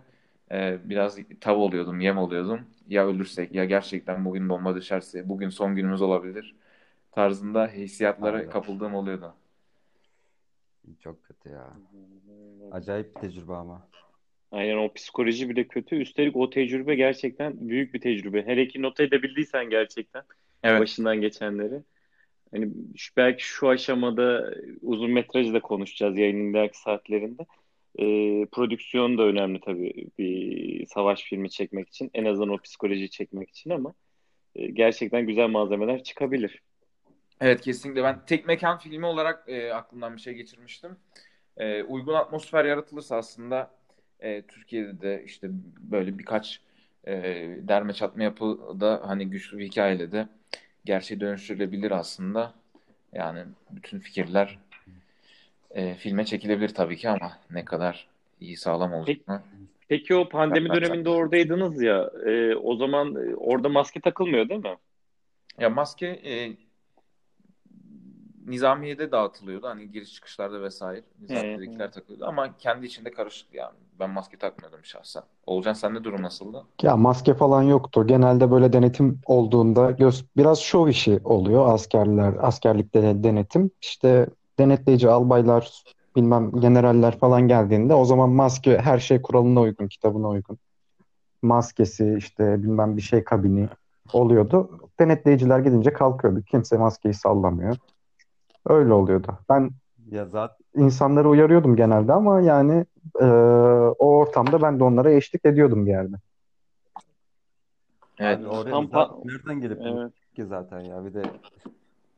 e, 0.50 0.78
biraz 0.84 1.18
tav 1.40 1.56
oluyordum, 1.56 2.00
yem 2.00 2.18
oluyordum. 2.18 2.60
Ya 2.88 3.06
ölürsek, 3.06 3.54
ya 3.54 3.64
gerçekten 3.64 4.24
bugün 4.24 4.48
bomba 4.48 4.76
düşerse, 4.76 5.28
bugün 5.28 5.48
son 5.48 5.76
günümüz 5.76 6.02
olabilir 6.02 6.54
tarzında 7.12 7.66
hissiyatlara 7.68 8.36
Aynen. 8.36 8.50
kapıldığım 8.50 8.94
oluyordu. 8.94 9.34
Çok 11.00 11.24
kötü 11.24 11.48
ya. 11.48 11.72
Acayip 12.70 13.16
bir 13.16 13.20
tecrübe 13.20 13.52
ama. 13.52 13.88
Aynen 14.52 14.76
o 14.76 14.92
psikoloji 14.92 15.48
bile 15.48 15.68
kötü. 15.68 15.96
Üstelik 15.96 16.36
o 16.36 16.50
tecrübe 16.50 16.94
gerçekten 16.94 17.68
büyük 17.68 17.94
bir 17.94 18.00
tecrübe. 18.00 18.46
Hele 18.46 18.68
ki 18.68 18.82
not 18.82 19.00
edebildiysen 19.00 19.70
gerçekten 19.70 20.22
Evet. 20.62 20.80
başından 20.80 21.20
geçenleri. 21.20 21.82
Hani 22.50 22.72
şu, 22.96 23.16
belki 23.16 23.44
şu 23.44 23.68
aşamada 23.68 24.54
uzun 24.82 25.10
metrajı 25.10 25.54
da 25.54 25.60
konuşacağız 25.60 26.18
yayının 26.18 26.50
ileriki 26.50 26.78
saatlerinde. 26.78 27.46
Ee, 27.98 28.46
prodüksiyon 28.52 29.18
da 29.18 29.22
önemli 29.22 29.60
tabii 29.60 30.06
bir 30.18 30.86
savaş 30.86 31.22
filmi 31.22 31.50
çekmek 31.50 31.88
için. 31.88 32.10
En 32.14 32.24
azından 32.24 32.48
o 32.48 32.58
psikolojiyi 32.58 33.10
çekmek 33.10 33.50
için 33.50 33.70
ama 33.70 33.94
e, 34.54 34.66
gerçekten 34.66 35.26
güzel 35.26 35.48
malzemeler 35.48 36.02
çıkabilir. 36.02 36.62
Evet 37.40 37.60
kesinlikle. 37.60 38.04
Ben 38.04 38.20
tek 38.26 38.46
mekan 38.46 38.78
filmi 38.78 39.06
olarak 39.06 39.44
e, 39.48 39.74
aklımdan 39.74 40.16
bir 40.16 40.20
şey 40.20 40.34
geçirmiştim. 40.34 40.96
E, 41.56 41.82
uygun 41.82 42.14
atmosfer 42.14 42.64
yaratılırsa 42.64 43.16
aslında 43.16 43.70
e, 44.20 44.42
Türkiye'de 44.42 45.00
de 45.00 45.22
işte 45.26 45.48
böyle 45.78 46.18
birkaç 46.18 46.60
e, 47.06 47.12
derme 47.62 47.92
çatma 47.92 48.22
yapıda 48.22 49.02
hani 49.04 49.30
güçlü 49.30 49.58
bir 49.58 49.66
hikayeyle 49.66 50.12
de 50.12 50.28
gerçeğe 50.84 51.20
dönüştürülebilir 51.20 51.90
aslında. 51.90 52.54
Yani 53.12 53.40
bütün 53.70 53.98
fikirler 53.98 54.58
e, 55.70 55.94
filme 55.94 56.24
çekilebilir 56.24 56.68
tabii 56.68 56.96
ki 56.96 57.08
ama 57.08 57.32
ne 57.50 57.64
kadar 57.64 58.06
iyi 58.40 58.56
sağlam 58.56 58.92
olacak 58.92 59.28
mı? 59.28 59.42
Peki 59.88 60.14
o 60.14 60.28
pandemi 60.28 60.68
Yaprak 60.68 60.82
döneminde 60.82 61.04
çatlasın. 61.04 61.20
oradaydınız 61.22 61.82
ya 61.82 62.10
e, 62.26 62.54
o 62.54 62.76
zaman 62.76 63.14
e, 63.14 63.34
orada 63.34 63.68
maske 63.68 64.00
takılmıyor 64.00 64.48
değil 64.48 64.60
mi? 64.60 64.76
Ya 65.58 65.70
maske 65.70 66.06
e, 66.06 66.52
Nizamiye'de 68.46 69.12
dağıtılıyordu. 69.12 69.66
Hani 69.66 69.90
giriş 69.90 70.14
çıkışlarda 70.14 70.62
vesaire. 70.62 71.02
Nizamiye'dekiler 71.22 71.92
takılıyordu 71.92 72.24
ama 72.26 72.56
kendi 72.58 72.86
içinde 72.86 73.10
karışık 73.10 73.54
yani. 73.54 73.74
Ben 74.00 74.10
maske 74.10 74.36
takmıyordum 74.36 74.84
şahsen. 74.84 75.22
Olcan 75.46 75.72
sende 75.72 76.04
durum 76.04 76.22
nasıldı? 76.22 76.64
Ya 76.82 76.96
maske 76.96 77.34
falan 77.34 77.62
yoktu. 77.62 78.06
Genelde 78.06 78.50
böyle 78.50 78.72
denetim 78.72 79.20
olduğunda 79.26 79.90
göz 79.90 80.24
biraz 80.36 80.58
şov 80.58 80.88
işi 80.88 81.20
oluyor 81.24 81.74
askerler, 81.74 82.34
askerlikte 82.40 83.02
de 83.02 83.24
denetim. 83.24 83.70
İşte 83.82 84.26
denetleyici 84.58 85.10
albaylar, 85.10 85.84
bilmem 86.16 86.52
generaller 86.60 87.18
falan 87.18 87.48
geldiğinde 87.48 87.94
o 87.94 88.04
zaman 88.04 88.30
maske 88.30 88.78
her 88.78 88.98
şey 88.98 89.22
kuralına 89.22 89.60
uygun, 89.60 89.88
kitabına 89.88 90.28
uygun. 90.28 90.58
Maskesi 91.42 92.14
işte 92.18 92.62
bilmem 92.62 92.96
bir 92.96 93.02
şey 93.02 93.24
kabini 93.24 93.68
oluyordu. 94.12 94.70
Denetleyiciler 95.00 95.58
gidince 95.58 95.92
kalkıyordu. 95.92 96.42
Kimse 96.42 96.76
maskeyi 96.76 97.14
sallamıyor. 97.14 97.76
Öyle 98.66 98.92
oluyordu. 98.92 99.38
Ben 99.48 99.70
Ya 100.10 100.26
zaten 100.26 100.56
insanları 100.74 101.28
uyarıyordum 101.28 101.76
genelde 101.76 102.12
ama 102.12 102.40
yani 102.40 102.84
e, 103.20 103.24
o 103.98 104.06
ortamda 104.16 104.62
ben 104.62 104.78
de 104.80 104.84
onlara 104.84 105.10
eşlik 105.10 105.44
ediyordum 105.44 105.86
bir 105.86 105.90
yerde. 105.90 106.16
Evet. 108.18 108.38
abi 108.38 108.48
oraya 108.48 108.70
Tam 108.70 108.84
pa- 108.84 109.28
nereden 109.28 109.60
gelip 109.60 109.78
Evet. 109.82 110.12
ki 110.36 110.44
zaten 110.46 110.80
ya 110.80 111.04
bir 111.04 111.14
de 111.14 111.22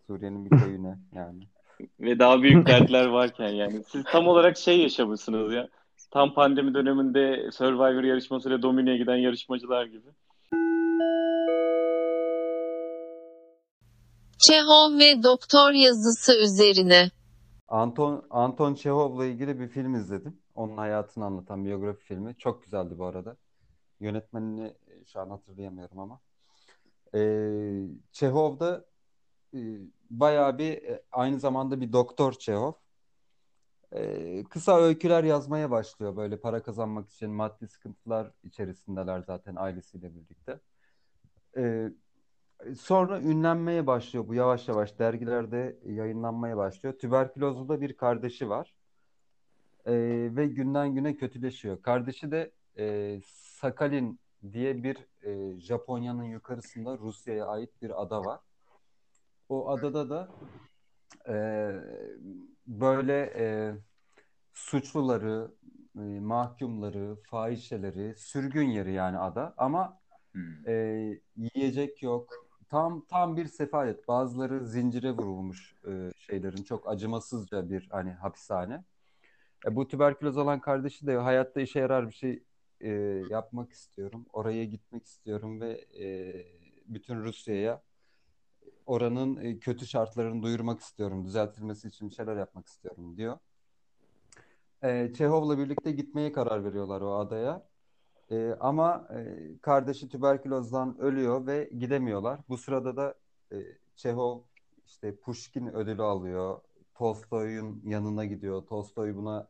Suriye'nin 0.07 0.45
bir 0.45 0.51
köyüne 0.51 0.99
yani. 1.15 1.43
Ve 2.01 2.19
daha 2.19 2.43
büyük 2.43 2.67
dertler 2.69 3.07
varken 3.07 3.49
yani. 3.49 3.83
Siz 3.89 4.05
tam 4.05 4.27
olarak 4.29 4.57
şey 4.57 4.83
yaşamışsınız 4.83 5.53
ya. 5.53 5.69
Tam 6.11 6.35
pandemi 6.35 6.75
döneminde 6.75 7.51
Survivor 7.53 8.03
yarışmasıyla 8.03 8.63
Domine'ye 8.63 8.97
giden 8.97 9.17
yarışmacılar 9.17 9.87
gibi. 9.87 10.09
Çehov 14.43 14.99
ve 14.99 15.23
Doktor 15.23 15.73
yazısı 15.73 16.39
üzerine. 16.39 17.11
Anton 17.69 18.27
Anton 18.31 18.75
Çehov'la 18.75 19.27
ilgili 19.27 19.61
bir 19.61 19.69
film 19.69 19.95
izledim. 19.95 20.39
Onun 20.55 20.77
hayatını 20.77 21.25
anlatan 21.25 21.65
biyografi 21.65 22.05
filmi. 22.05 22.37
Çok 22.39 22.63
güzeldi 22.63 22.99
bu 22.99 23.05
arada. 23.05 23.37
Yönetmenini 24.01 24.67
e, 24.67 25.05
şu 25.05 25.21
an 25.21 25.31
hatırlayamıyorum 25.31 25.99
ama. 25.99 26.21
Ee, 27.15 27.83
Çehov 28.13 28.61
da 28.61 28.85
e, 29.55 29.61
bayağı 30.11 30.59
bir 30.59 30.73
e, 30.73 31.03
aynı 31.13 31.41
zamanda 31.41 31.81
bir 31.81 31.93
doktor 31.93 32.33
Çehov. 32.33 32.73
Ee, 33.93 34.45
kısa 34.51 34.81
öyküler 34.81 35.25
yazmaya 35.25 35.71
başlıyor 35.71 36.17
böyle 36.17 36.41
para 36.41 36.63
kazanmak 36.63 37.11
için 37.11 37.31
maddi 37.31 37.69
sıkıntılar 37.69 38.31
içerisindeler 38.45 39.21
zaten 39.21 39.57
ailesiyle 39.57 40.15
birlikte. 40.15 40.61
Ee, 41.57 41.93
Sonra 42.81 43.21
ünlenmeye 43.21 43.87
başlıyor 43.87 44.29
bu 44.29 44.35
yavaş 44.35 44.69
yavaş 44.69 44.99
dergilerde 44.99 45.79
yayınlanmaya 45.87 46.57
başlıyor. 46.57 46.99
Tüberkülozlu 46.99 47.69
da 47.69 47.81
bir 47.81 47.97
kardeşi 47.97 48.49
var 48.49 48.75
Ee, 49.87 49.93
ve 50.37 50.47
günden 50.47 50.95
güne 50.95 51.17
kötüleşiyor. 51.17 51.83
Kardeşi 51.83 52.31
de 52.31 52.53
e, 52.79 53.21
Sakhalin 53.27 54.21
diye 54.53 54.83
bir 54.83 55.07
e, 55.23 55.61
Japonya'nın 55.61 56.25
yukarısında 56.25 56.99
Rusya'ya 56.99 57.47
ait 57.47 57.83
bir 57.83 58.03
ada 58.03 58.25
var. 58.25 58.41
O 59.49 59.69
adada 59.71 60.11
da 60.11 60.29
e, 61.29 61.35
böyle 62.67 63.33
e, 63.37 63.75
suçluları, 64.53 65.55
e, 65.97 66.01
mahkumları, 66.21 67.17
fahişeleri, 67.23 68.17
sürgün 68.17 68.69
yeri 68.69 68.93
yani 68.93 69.19
ada 69.19 69.55
ama 69.57 70.03
Hmm. 70.33 70.69
e, 70.69 70.73
yiyecek 71.37 72.03
yok. 72.03 72.52
Tam 72.73 73.05
tam 73.05 73.37
bir 73.37 73.47
sefalet. 73.47 74.09
Bazıları 74.09 74.67
zincire 74.67 75.11
vurulmuş 75.11 75.75
e, 75.89 76.11
şeylerin 76.19 76.63
çok 76.63 76.89
acımasızca 76.89 77.71
bir 77.71 77.89
hani 77.91 78.13
hapishane. 78.13 78.85
E, 79.67 79.77
bu 79.77 79.89
tüberküloz 79.89 80.37
olan 80.37 80.61
kardeşi 80.61 81.07
de 81.07 81.17
hayatta 81.17 81.61
işe 81.61 81.79
yarar 81.79 82.09
bir 82.09 82.15
şey 82.15 82.43
e, 82.81 82.91
yapmak 83.31 83.73
istiyorum. 83.73 84.27
Oraya 84.33 84.65
gitmek 84.65 85.07
istiyorum 85.07 85.61
ve 85.61 85.87
e, 86.01 86.07
bütün 86.87 87.25
Rusya'ya 87.25 87.83
oranın 88.87 89.37
e, 89.37 89.59
kötü 89.59 89.87
şartlarını 89.87 90.43
duyurmak 90.43 90.81
istiyorum. 90.81 91.25
Düzeltilmesi 91.25 91.89
için 91.89 92.11
bir 92.11 92.15
şeyler 92.15 92.37
yapmak 92.37 92.67
istiyorum 92.67 93.17
diyor. 93.17 93.39
E, 94.83 95.13
Çehov'la 95.15 95.59
birlikte 95.59 95.93
gitmeye 95.93 96.33
karar 96.33 96.65
veriyorlar 96.65 97.01
o 97.01 97.15
adaya. 97.15 97.72
E, 98.33 98.57
ama 98.61 99.09
e, 99.17 99.39
kardeşi 99.63 100.09
tüberkülozdan 100.09 100.99
ölüyor 100.99 101.47
ve 101.47 101.71
gidemiyorlar. 101.79 102.41
Bu 102.49 102.59
sırada 102.59 102.97
da 102.97 103.15
e, 103.53 103.57
Çehov 103.97 104.41
işte 104.87 105.17
Pushkin 105.17 105.67
ödülü 105.75 106.03
alıyor. 106.03 106.61
Tolstoy'un 106.95 107.83
yanına 107.85 108.25
gidiyor. 108.25 108.63
Tolstoy 108.67 109.17
buna 109.17 109.49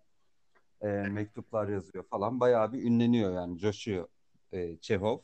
e, 0.80 0.88
mektuplar 0.88 1.68
yazıyor 1.68 2.04
falan. 2.04 2.40
Bayağı 2.40 2.72
bir 2.72 2.84
ünleniyor 2.84 3.34
yani 3.34 3.58
coşuyor 3.58 4.08
e, 4.52 4.76
Çehov. 4.76 5.18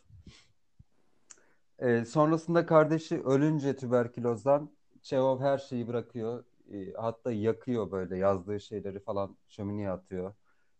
E, 1.79 2.05
sonrasında 2.05 2.67
kardeşi 2.67 3.23
ölünce 3.23 3.77
tüberkülozdan 3.77 4.71
Çehov 5.03 5.41
her 5.41 5.59
şeyi 5.59 5.89
bırakıyor. 5.89 6.45
E, 6.73 6.93
hatta 6.93 7.33
yakıyor 7.33 7.91
böyle 7.91 8.17
yazdığı 8.17 8.61
şeyleri 8.61 9.01
falan 9.01 9.37
şömineye 9.49 9.91
atıyor. 9.91 10.35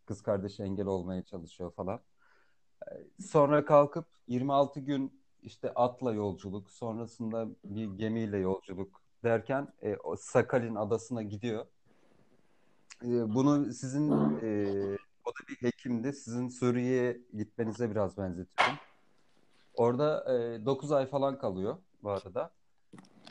Kız 0.05 0.21
kardeşi 0.21 0.63
engel 0.63 0.85
olmaya 0.85 1.23
çalışıyor 1.23 1.71
falan. 1.71 2.01
Sonra 3.19 3.65
kalkıp 3.65 4.05
26 4.27 4.79
gün 4.79 5.19
işte 5.43 5.73
atla 5.73 6.13
yolculuk, 6.13 6.71
sonrasında 6.71 7.47
bir 7.63 7.85
gemiyle 7.85 8.37
yolculuk 8.37 9.01
derken 9.23 9.67
e, 9.81 9.95
o 9.95 10.15
Sakhalin 10.15 10.75
adasına 10.75 11.23
gidiyor. 11.23 11.65
E, 13.03 13.35
bunu 13.35 13.73
sizin 13.73 14.11
e, 14.41 14.67
o 15.25 15.29
da 15.29 15.47
bir 15.49 15.67
hekimdi. 15.67 16.13
Sizin 16.13 16.49
Suriye'ye 16.49 17.21
gitmenize 17.33 17.91
biraz 17.91 18.17
benzetiyorum. 18.17 18.79
Orada 19.73 20.33
e, 20.33 20.65
9 20.65 20.91
ay 20.91 21.05
falan 21.05 21.37
kalıyor 21.37 21.77
bu 22.03 22.09
arada. 22.09 22.51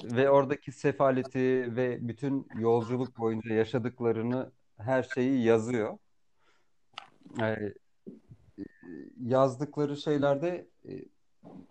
Ve 0.04 0.30
oradaki 0.30 0.72
sefaleti 0.72 1.76
ve 1.76 2.08
bütün 2.08 2.48
yolculuk 2.58 3.18
boyunca 3.18 3.54
yaşadıklarını 3.54 4.52
her 4.76 5.02
şeyi 5.02 5.44
yazıyor. 5.44 5.98
E, 7.40 7.74
yazdıkları 9.20 9.96
şeylerde 9.96 10.68
e, 10.88 11.04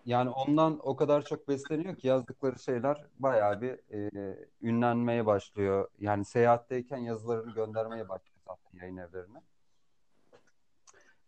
yani 0.05 0.29
ondan 0.29 0.79
o 0.83 0.95
kadar 0.95 1.25
çok 1.25 1.47
besleniyor 1.47 1.95
ki 1.95 2.07
yazdıkları 2.07 2.59
şeyler 2.59 3.05
bayağı 3.19 3.61
bir 3.61 3.79
e, 3.93 4.37
ünlenmeye 4.61 5.25
başlıyor. 5.25 5.87
Yani 5.99 6.25
seyahatteyken 6.25 6.97
yazılarını 6.97 7.53
göndermeye 7.53 8.09
başlıyor 8.09 8.39
zaten 8.47 8.79
yayın 8.79 8.97
evlerine. 8.97 9.41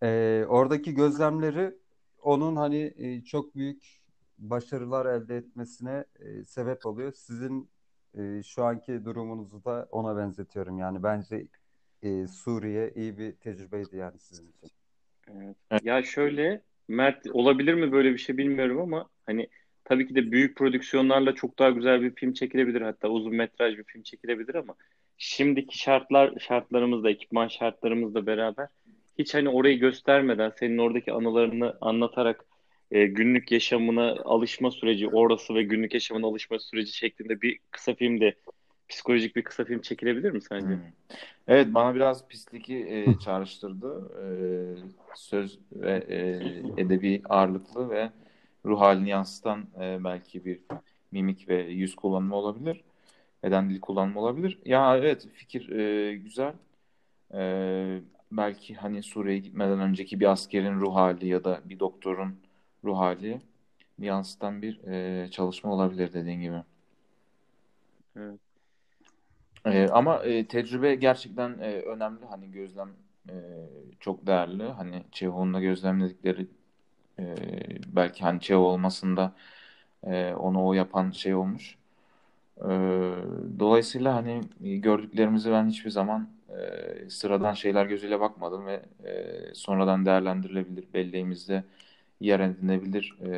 E, 0.04 0.46
oradaki 0.48 0.94
gözlemleri 0.94 1.78
onun 2.24 2.56
hani 2.56 2.94
e, 2.98 3.24
çok 3.24 3.56
büyük 3.56 4.00
başarılar 4.38 5.06
elde 5.06 5.38
etmesine 5.38 6.06
e, 6.20 6.44
sebep 6.44 6.86
oluyor. 6.86 7.14
Sizin 7.14 7.70
e, 8.18 8.44
şu 8.44 8.64
anki 8.64 9.06
durumunuzu 9.06 9.66
da 9.66 9.88
ona 9.92 10.18
benzetiyorum. 10.18 10.78
Yani 10.78 11.04
bence 11.04 11.48
e, 12.04 12.28
Suriye 12.28 12.94
iyi 12.96 13.18
bir 13.18 13.36
tecrübeydi 13.36 13.98
yani 13.98 14.20
sizin 14.20 14.48
için. 14.48 14.79
Evet. 15.36 15.84
Ya 15.84 16.04
şöyle 16.04 16.62
Mert 16.88 17.28
olabilir 17.32 17.74
mi 17.74 17.92
böyle 17.92 18.14
bir 18.14 18.18
şey 18.18 18.38
bilmiyorum 18.38 18.82
ama 18.82 19.10
hani 19.26 19.48
tabii 19.84 20.08
ki 20.08 20.16
de 20.16 20.32
büyük 20.32 20.58
prodüksiyonlarla 20.58 21.36
çok 21.36 21.60
daha 21.60 21.70
güzel 21.70 22.02
bir 22.02 22.16
film 22.16 22.34
çekilebilir 22.34 22.82
hatta 22.82 23.08
uzun 23.08 23.36
metraj 23.36 23.78
bir 23.78 23.84
film 23.84 24.04
çekilebilir 24.04 24.56
ama 24.56 24.76
şimdiki 25.18 25.78
şartlar 25.78 26.40
şartlarımızla 26.40 27.10
ekipman 27.10 27.48
şartlarımızla 27.48 28.26
beraber 28.26 28.68
hiç 29.20 29.34
hani 29.34 29.50
orayı 29.50 29.80
göstermeden 29.80 30.54
senin 30.60 30.78
oradaki 30.78 31.12
anılarını 31.14 31.78
anlatarak 31.82 32.46
e, 32.92 33.06
günlük 33.06 33.52
yaşamına 33.52 34.12
alışma 34.12 34.72
süreci 34.72 35.08
orası 35.08 35.56
ve 35.56 35.64
günlük 35.64 35.94
yaşamına 35.94 36.28
alışma 36.28 36.60
süreci 36.60 36.94
şeklinde 36.94 37.42
bir 37.42 37.60
kısa 37.72 37.96
film 37.96 38.22
de 38.22 38.36
psikolojik 38.90 39.36
bir 39.36 39.44
kısa 39.44 39.66
film 39.66 39.82
çekilebilir 39.82 40.32
mi 40.32 40.42
sence? 40.42 40.66
Hmm. 40.66 40.80
Evet 41.48 41.74
bana 41.74 41.96
biraz 41.96 42.28
pisliki 42.28 42.76
e, 42.90 43.20
çağrıştırdı. 43.20 44.12
E, 44.24 44.26
söz 45.16 45.60
ve 45.72 46.06
e, 46.10 46.18
edebi 46.82 47.22
ağırlıklı 47.30 47.90
ve 47.90 48.10
ruh 48.66 48.82
halini 48.82 49.10
yansıtan 49.10 49.66
e, 49.82 50.04
belki 50.04 50.46
bir 50.46 50.60
mimik 51.12 51.50
ve 51.50 51.64
yüz 51.64 51.96
kullanımı 51.96 52.36
olabilir. 52.36 52.84
Beden 53.44 53.70
dili 53.70 53.82
kullanımı 53.82 54.20
olabilir. 54.20 54.60
Ya 54.66 54.98
evet 54.98 55.28
fikir 55.34 55.70
e, 55.70 56.16
güzel. 56.16 56.54
E, 57.34 58.02
belki 58.32 58.76
hani 58.76 59.04
Suriye'ye 59.04 59.40
gitmeden 59.42 59.80
önceki 59.80 60.20
bir 60.20 60.32
askerin 60.32 60.80
ruh 60.80 60.96
hali 60.96 61.28
ya 61.28 61.44
da 61.44 61.62
bir 61.66 61.80
doktorun 61.80 62.36
ruh 62.84 62.98
hali 62.98 63.42
yansıtan 64.00 64.62
bir 64.62 64.84
e, 64.88 65.28
çalışma 65.32 65.74
olabilir 65.74 66.14
dediğin 66.14 66.42
gibi. 66.42 66.64
Evet. 68.16 68.49
E, 69.66 69.88
ama 69.88 70.24
e, 70.24 70.48
tecrübe 70.48 70.96
gerçekten 70.96 71.50
e, 71.60 71.82
önemli. 71.82 72.26
Hani 72.30 72.52
gözlem 72.52 72.90
e, 73.30 73.36
çok 74.00 74.28
değerli. 74.28 74.64
Hani 74.64 75.04
Çehov'un 75.12 75.54
da 75.54 75.60
gözlemledikleri 75.60 76.48
e, 77.20 77.36
belki 77.88 78.24
hani 78.24 78.42
Çehov 78.42 78.64
olmasında 78.64 79.34
e, 80.04 80.34
onu 80.34 80.66
o 80.66 80.74
yapan 80.74 81.12
şey 81.12 81.36
olmuş. 81.36 81.78
E, 82.58 82.70
dolayısıyla 83.60 84.16
hani 84.16 84.42
gördüklerimizi 84.62 85.52
ben 85.52 85.70
hiçbir 85.70 85.90
zaman 85.90 86.30
e, 86.50 87.10
sıradan 87.10 87.54
şeyler 87.54 87.86
gözüyle 87.86 88.20
bakmadım 88.20 88.66
ve 88.66 88.82
e, 89.06 89.36
sonradan 89.56 90.06
değerlendirilebilir, 90.06 90.94
belleğimizde 90.94 91.64
yer 92.22 92.40
edinebilir 92.40 93.18
e, 93.26 93.32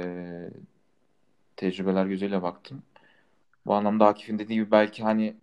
tecrübeler 1.56 2.06
gözüyle 2.06 2.42
baktım. 2.42 2.84
Bu 3.66 3.74
anlamda 3.74 4.08
Akif'in 4.08 4.40
dediği 4.40 4.54
gibi 4.54 4.72
belki 4.72 5.04
hani 5.04 5.36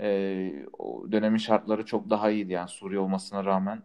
e, 0.00 0.66
o 0.78 1.12
dönemin 1.12 1.38
şartları 1.38 1.86
çok 1.86 2.10
daha 2.10 2.30
iyiydi 2.30 2.52
yani 2.52 2.68
Suriye 2.68 3.00
olmasına 3.00 3.44
rağmen 3.44 3.82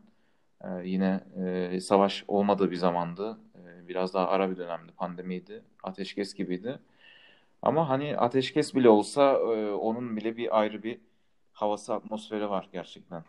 e, 0.62 0.68
yine 0.84 1.24
e, 1.46 1.80
savaş 1.80 2.26
olmadığı 2.28 2.72
bir 2.72 2.76
zamandı. 2.76 3.38
E, 3.56 3.88
biraz 3.88 4.14
daha 4.14 4.28
ara 4.28 4.52
bir 4.52 4.58
dönemdi, 4.58 4.92
pandemiydi, 4.92 5.64
ateşkes 5.84 6.34
gibiydi. 6.34 6.80
Ama 7.62 7.90
hani 7.90 8.18
ateşkes 8.18 8.76
bile 8.76 8.90
olsa 8.90 9.32
e, 9.32 9.72
onun 9.72 10.18
bile 10.18 10.38
bir 10.38 10.60
ayrı 10.60 10.84
bir 10.84 11.00
havası, 11.54 11.94
atmosferi 11.94 12.50
var 12.50 12.70
gerçekten. 12.72 13.24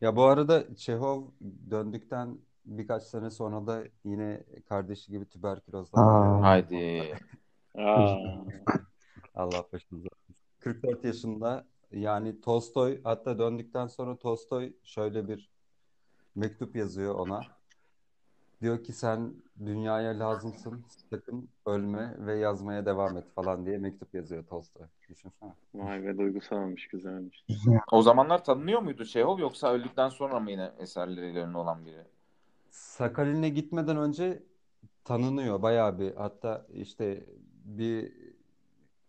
Ya 0.00 0.16
bu 0.16 0.24
arada 0.24 0.76
Çehov 0.76 1.22
döndükten 1.70 2.38
birkaç 2.64 3.02
sene 3.02 3.30
sonra 3.30 3.66
da 3.66 3.84
yine 4.04 4.42
kardeşi 4.68 5.12
gibi 5.12 5.24
tüberkülozdan. 5.24 6.40
Haydi. 6.42 7.14
Aa, 7.78 8.16
Allah 9.34 9.64
başınıza. 9.72 10.08
44 10.60 11.04
yaşında 11.04 11.66
yani 11.92 12.40
Tolstoy 12.40 13.00
hatta 13.04 13.38
döndükten 13.38 13.86
sonra 13.86 14.16
Tolstoy 14.16 14.72
şöyle 14.82 15.28
bir 15.28 15.50
mektup 16.34 16.76
yazıyor 16.76 17.14
ona. 17.14 17.40
Diyor 18.60 18.84
ki 18.84 18.92
sen 18.92 19.34
dünyaya 19.64 20.18
lazımsın, 20.18 20.84
sakın 21.10 21.48
ölme 21.66 22.16
ve 22.18 22.38
yazmaya 22.38 22.86
devam 22.86 23.16
et 23.16 23.24
falan 23.34 23.66
diye 23.66 23.78
mektup 23.78 24.14
yazıyor 24.14 24.46
Tolstoy. 24.46 24.86
Düşünsene. 25.08 25.52
vay 25.74 26.04
be 26.06 26.18
duygusalmış 26.18 26.88
güzelmiş. 26.88 27.44
O 27.92 28.02
zamanlar 28.02 28.44
tanınıyor 28.44 28.80
muydu 28.80 29.04
Çehov 29.04 29.38
yoksa 29.38 29.72
öldükten 29.72 30.08
sonra 30.08 30.40
mı 30.40 30.50
yine 30.50 30.72
eserleriyle 30.78 31.40
ünlü 31.40 31.56
olan 31.56 31.86
biri? 31.86 32.02
Sakalin'e 32.70 33.48
gitmeden 33.48 33.96
önce 33.96 34.42
tanınıyor 35.04 35.62
bayağı 35.62 35.98
bir. 35.98 36.14
Hatta 36.14 36.66
işte 36.72 37.26
bir 37.68 38.12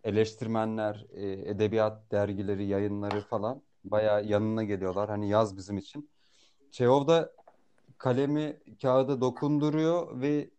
eleştirmenler, 0.04 1.06
e, 1.12 1.50
edebiyat 1.50 2.12
dergileri, 2.12 2.66
yayınları 2.66 3.20
falan 3.20 3.62
bayağı 3.84 4.24
yanına 4.24 4.64
geliyorlar. 4.64 5.08
Hani 5.08 5.28
yaz 5.28 5.56
bizim 5.56 5.78
için. 5.78 6.10
Çehov 6.70 7.08
da 7.08 7.32
kalemi 7.98 8.60
kağıda 8.82 9.20
dokunduruyor 9.20 10.20
ve 10.20 10.50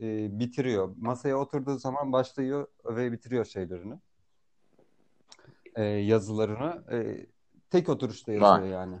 e, 0.00 0.38
bitiriyor. 0.38 0.94
Masaya 0.96 1.36
oturduğu 1.36 1.78
zaman 1.78 2.12
başlıyor 2.12 2.66
ve 2.84 3.12
bitiriyor 3.12 3.44
şeylerini. 3.44 3.94
E, 5.74 5.82
yazılarını. 5.82 6.84
E, 6.92 7.26
tek 7.70 7.88
oturuşta 7.88 8.32
yazıyor 8.32 8.60
Vay. 8.60 8.68
yani. 8.68 8.96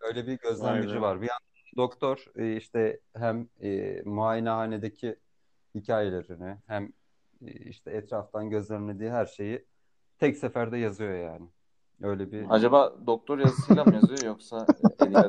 Öyle 0.00 0.26
bir 0.26 0.38
gözlemci 0.38 1.00
var. 1.00 1.22
Bir 1.22 1.28
yandan 1.28 1.54
doktor 1.76 2.24
e, 2.36 2.56
işte 2.56 3.00
hem 3.16 3.48
e, 3.62 4.02
muayenehanedeki 4.04 5.16
hikayelerini 5.74 6.56
hem 6.66 6.92
işte 7.50 7.90
etraftan 7.90 8.50
gözlemlediği 8.50 9.10
her 9.10 9.26
şeyi 9.26 9.64
tek 10.18 10.36
seferde 10.36 10.78
yazıyor 10.78 11.14
yani. 11.18 11.46
Öyle 12.02 12.32
bir 12.32 12.44
Acaba 12.48 12.94
doktor 13.06 13.38
yazısıyla 13.38 13.84
mı 13.84 13.94
yazıyor 13.94 14.22
yoksa 14.24 14.66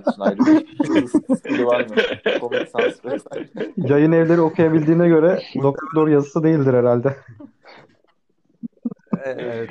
için 0.09 0.21
ayrı 0.21 0.39
bir 0.39 1.07
stili 1.35 1.65
var 1.65 1.79
mı? 1.89 1.95
Komik 2.39 2.69
sans 2.69 3.05
vesaire. 3.05 3.73
Yayın 3.77 4.11
evleri 4.11 4.41
okuyabildiğine 4.41 5.07
göre 5.07 5.41
doktor 5.61 6.07
yazısı 6.07 6.43
değildir 6.43 6.73
herhalde. 6.73 7.15
E, 9.25 9.29
evet. 9.29 9.69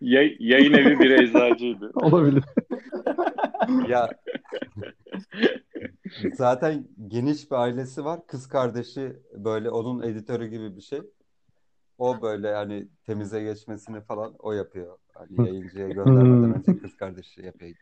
Yay- 0.00 0.36
yayın 0.40 0.72
evi 0.72 0.98
bir 0.98 1.10
eczacıydı. 1.10 1.90
Olabilir. 1.94 2.44
Ya 3.88 4.10
zaten 6.34 6.88
geniş 7.08 7.50
bir 7.50 7.56
ailesi 7.56 8.04
var. 8.04 8.20
Kız 8.26 8.48
kardeşi 8.48 9.16
böyle 9.34 9.70
onun 9.70 10.02
editörü 10.02 10.46
gibi 10.46 10.76
bir 10.76 10.80
şey. 10.80 11.00
O 11.98 12.22
böyle 12.22 12.54
hani 12.54 12.88
temize 13.06 13.42
geçmesini 13.42 14.00
falan 14.00 14.34
o 14.38 14.52
yapıyor. 14.52 14.98
Hani 15.14 15.48
yayıncıya 15.48 15.88
göndermeden 15.88 16.54
önce 16.54 16.78
kız 16.78 16.96
kardeşi 16.96 17.42
yapıyor. 17.42 17.76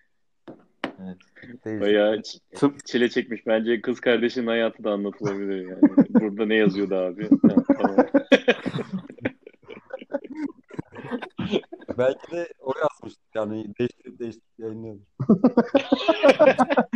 Evet. 1.02 1.80
Bayağı 1.80 2.22
Tıp 2.54 2.86
çile 2.86 3.08
çekmiş. 3.08 3.46
Bence 3.46 3.80
kız 3.80 4.00
kardeşinin 4.00 4.46
hayatı 4.46 4.84
da 4.84 4.90
anlatılabilir 4.90 5.68
yani. 5.68 5.80
Burada 6.08 6.46
ne 6.46 6.54
yazıyordu 6.54 6.94
abi? 6.94 7.28
Ha, 7.28 7.54
tamam. 7.76 7.96
Belki 11.98 12.32
de 12.32 12.48
o 12.60 12.72
yazmıştır. 12.78 13.24
Yani 13.34 13.74
değiştirip 13.78 14.18
değiştirip 14.18 14.58
yayınlıyordur. 14.58 15.04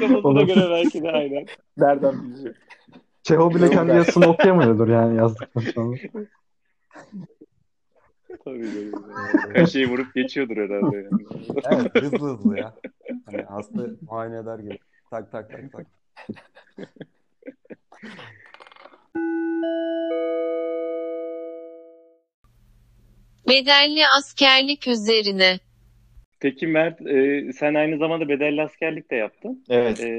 Kafasına 0.00 0.42
göre 0.42 0.70
belki 0.70 1.02
de 1.02 1.10
aynen. 1.10 1.46
nereden 1.76 2.22
bilecek? 2.22 2.56
Çehov 3.22 3.54
bile 3.54 3.70
kendi 3.70 3.92
yazısını 3.92 4.26
okuyamıyordur 4.26 4.88
yani 4.88 5.16
yazdıktan 5.16 5.60
sonra. 5.60 5.96
Tabii 8.44 8.66
tabii. 8.70 9.54
Kaşeyi 9.54 9.88
vurup 9.90 10.14
geçiyordur 10.14 10.56
herhalde 10.56 10.96
yani. 10.96 11.24
Evet 11.70 12.02
hızlı 12.02 12.28
hızlı 12.28 12.58
ya. 12.58 12.74
Hani 13.26 13.42
hasta 13.42 13.86
muayene 14.10 14.36
eder 14.36 14.58
gibi. 14.58 14.78
Tak 15.10 15.32
tak 15.32 15.50
tak 15.50 15.72
tak. 15.72 15.86
Bedelli 23.48 24.02
askerlik 24.18 24.88
üzerine. 24.88 25.58
Peki 26.40 26.66
Mert, 26.66 27.06
e, 27.06 27.52
sen 27.52 27.74
aynı 27.74 27.98
zamanda 27.98 28.28
bedelli 28.28 28.62
askerlik 28.62 29.10
de 29.10 29.16
yaptın. 29.16 29.64
Evet. 29.68 30.00
E, 30.00 30.10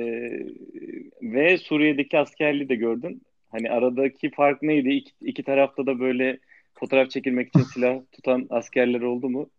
ve 1.21 1.57
Suriye'deki 1.57 2.19
askerliği 2.19 2.69
de 2.69 2.75
gördün. 2.75 3.21
Hani 3.51 3.71
aradaki 3.71 4.31
fark 4.31 4.61
neydi? 4.61 4.89
İki, 4.89 5.11
iki 5.21 5.43
tarafta 5.43 5.85
da 5.85 5.99
böyle 5.99 6.39
fotoğraf 6.79 7.09
çekilmek 7.09 7.47
için 7.47 7.63
silah 7.63 7.99
tutan 8.11 8.47
askerler 8.49 9.01
oldu 9.01 9.29
mu? 9.29 9.49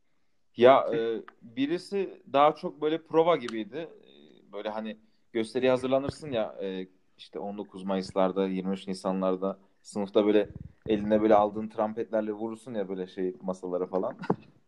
Ya 0.57 0.87
e, 0.95 1.23
birisi 1.43 2.23
daha 2.33 2.55
çok 2.55 2.83
böyle 2.83 3.03
prova 3.03 3.37
gibiydi. 3.37 3.77
E, 3.77 4.53
Böyle 4.53 4.69
hani 4.69 4.97
gösteriye 5.33 5.71
hazırlanırsın 5.71 6.31
ya 6.33 6.57
e, 6.63 6.87
işte 7.19 7.39
19 7.39 7.85
Mayıs'larda, 7.85 8.47
23 8.49 8.89
Nisan'larda 8.89 9.59
sınıfta 9.83 10.27
böyle 10.27 10.49
eline 10.87 11.23
böyle 11.23 11.35
aldığın 11.35 11.69
trampetlerle 11.69 12.33
vurursun 12.33 12.75
ya 12.75 12.89
böyle 12.89 13.07
şey 13.07 13.35
masalara 13.43 13.87
falan. 13.87 14.17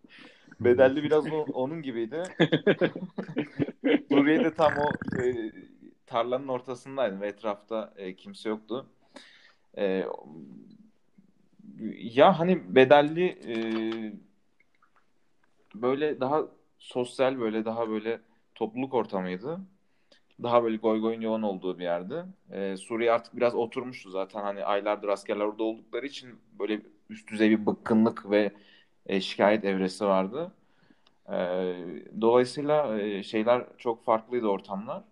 Bedelli 0.60 1.02
biraz 1.02 1.26
o- 1.26 1.46
onun 1.52 1.82
gibiydi. 1.82 2.22
Suriye'de 4.08 4.54
tam 4.54 4.72
o 4.78 4.92
e, 5.22 5.52
tarlanın 6.06 6.48
ortasındaydım 6.48 7.20
ve 7.20 7.26
etrafta 7.28 7.94
e, 7.96 8.16
kimse 8.16 8.48
yoktu. 8.48 8.86
E, 9.78 10.04
ya 11.98 12.38
hani 12.38 12.74
bedelli 12.74 13.26
e, 13.26 13.54
böyle 15.74 16.20
daha 16.20 16.42
sosyal 16.78 17.40
böyle 17.40 17.64
daha 17.64 17.88
böyle 17.88 18.20
topluluk 18.54 18.94
ortamıydı. 18.94 19.60
Daha 20.42 20.64
böyle 20.64 20.76
goy 20.76 21.00
goyun 21.00 21.20
yoğun 21.20 21.42
olduğu 21.42 21.78
bir 21.78 21.84
yerdi. 21.84 22.24
E, 22.52 22.76
Suriye 22.76 23.12
artık 23.12 23.36
biraz 23.36 23.54
oturmuştu 23.54 24.10
zaten 24.10 24.42
hani 24.42 24.64
aylardır 24.64 25.08
askerler 25.08 25.44
orada 25.44 25.62
oldukları 25.64 26.06
için 26.06 26.30
böyle 26.58 26.82
üst 27.10 27.30
düzey 27.30 27.50
bir 27.50 27.66
bıkkınlık 27.66 28.30
ve 28.30 28.52
e, 29.06 29.20
şikayet 29.20 29.64
evresi 29.64 30.04
vardı. 30.06 30.52
E, 31.28 31.36
dolayısıyla 32.20 33.00
e, 33.00 33.22
şeyler 33.22 33.64
çok 33.78 34.04
farklıydı 34.04 34.46
ortamlar. 34.48 35.04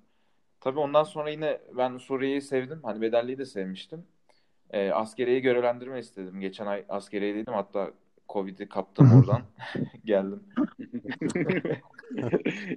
Tabii 0.61 0.79
ondan 0.81 1.05
sonra 1.05 1.31
yine 1.31 1.61
ben 1.79 1.99
Suriye'yi 1.99 2.43
sevdim. 2.43 2.81
Hani 2.83 3.01
bedelliyi 3.01 3.39
de 3.39 3.47
sevmiştim. 3.47 4.07
E, 4.71 4.91
askeriyeyi 4.91 5.43
görevlendirme 5.43 5.99
istedim. 5.99 6.41
Geçen 6.41 6.67
ay 6.67 6.85
askeriyedeydim. 6.89 7.55
Hatta 7.55 7.91
Covid'i 8.29 8.69
kaptım 8.69 9.13
oradan. 9.13 9.43
Geldim. 10.05 10.43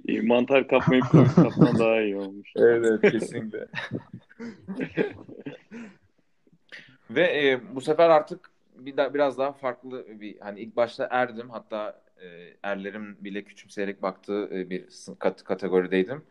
İyi, 0.04 0.22
Mantar 0.22 0.68
kapmayıp 0.68 1.04
Covid 1.12 1.34
kapman 1.34 1.78
daha 1.78 2.00
iyi 2.00 2.16
olmuş. 2.16 2.52
Evet, 2.56 3.00
kesinlikle. 3.00 3.66
Ve 7.10 7.22
e, 7.22 7.60
bu 7.74 7.80
sefer 7.80 8.10
artık 8.10 8.50
bir 8.76 8.96
da, 8.96 9.14
biraz 9.14 9.38
daha 9.38 9.52
farklı 9.52 10.20
bir 10.20 10.40
hani 10.40 10.60
ilk 10.60 10.76
başta 10.76 11.08
erdim 11.10 11.50
hatta 11.50 12.00
e, 12.22 12.26
erlerin 12.62 13.24
bile 13.24 13.44
küçümseyerek 13.44 14.02
baktığı 14.02 14.48
e, 14.52 14.70
bir 14.70 14.84
kat, 15.18 15.44
kategorideydim. 15.44 16.22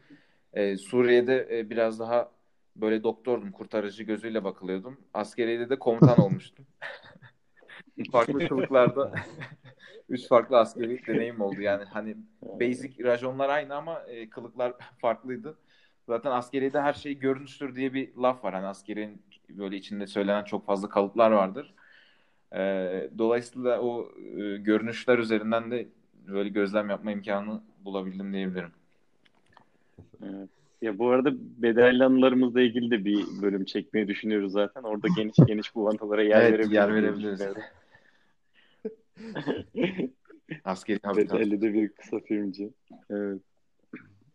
E, 0.54 0.78
Suriye'de 0.78 1.48
e, 1.52 1.70
biraz 1.70 2.00
daha 2.00 2.32
böyle 2.76 3.04
doktordum, 3.04 3.52
kurtarıcı 3.52 4.04
gözüyle 4.04 4.44
bakılıyordum. 4.44 4.98
Askeriyede 5.14 5.70
de 5.70 5.80
komutan 5.80 6.20
olmuştum. 6.26 6.66
Farklı 8.12 8.48
kılıklarda 8.48 9.14
üç 10.10 10.28
farklı 10.28 10.58
askeri 10.60 11.08
deneyim 11.08 11.42
oldu. 11.42 11.62
Yani 11.62 11.84
hani 11.84 12.18
basic 12.42 13.04
rajonlar 13.04 13.50
aynı 13.50 13.76
ama 13.76 14.00
e, 14.00 14.30
kılıklar 14.30 14.74
farklıydı. 14.98 15.58
Zaten 16.08 16.32
askeriyede 16.32 16.82
her 16.82 16.94
şey 16.94 17.20
görünüştür 17.20 17.76
diye 17.76 17.94
bir 17.94 18.16
laf 18.16 18.44
var. 18.44 18.54
Hani 18.54 18.66
askerin 18.66 19.22
böyle 19.50 19.76
içinde 19.78 20.08
söylenen 20.08 20.44
çok 20.44 20.66
fazla 20.66 20.90
kalıplar 20.90 21.32
vardır. 21.32 21.74
E, 22.54 22.60
dolayısıyla 23.18 23.82
o 23.82 24.12
e, 24.18 24.58
görünüşler 24.58 25.18
üzerinden 25.20 25.72
de 25.72 25.88
böyle 26.28 26.50
gözlem 26.50 26.90
yapma 26.90 27.12
imkanı 27.12 27.62
bulabildim 27.86 28.34
diyebilirim. 28.34 28.72
Evet. 30.24 30.50
Ya 30.82 30.98
bu 31.00 31.10
arada 31.10 31.32
bedelli 31.36 32.04
anılarımızla 32.04 32.62
ilgili 32.62 32.92
de 32.92 33.06
bir 33.06 33.42
bölüm 33.42 33.66
çekmeyi 33.66 34.08
düşünüyoruz 34.08 34.52
zaten. 34.52 34.84
Orada 34.84 35.08
geniş 35.16 35.36
geniş 35.46 35.76
bu 35.76 35.90
anılara 35.90 36.24
yer 36.24 36.42
Evet, 36.42 36.54
verebiliriz. 36.54 36.72
yer 36.74 36.96
verebiliriz. 36.96 37.42
Askeri 40.64 41.00
habitat. 41.04 41.40
Bedelli 41.40 41.62
de 41.62 41.74
bir 41.74 41.90
kısa 41.90 42.20
filmci. 42.20 42.74
Evet. 43.10 43.42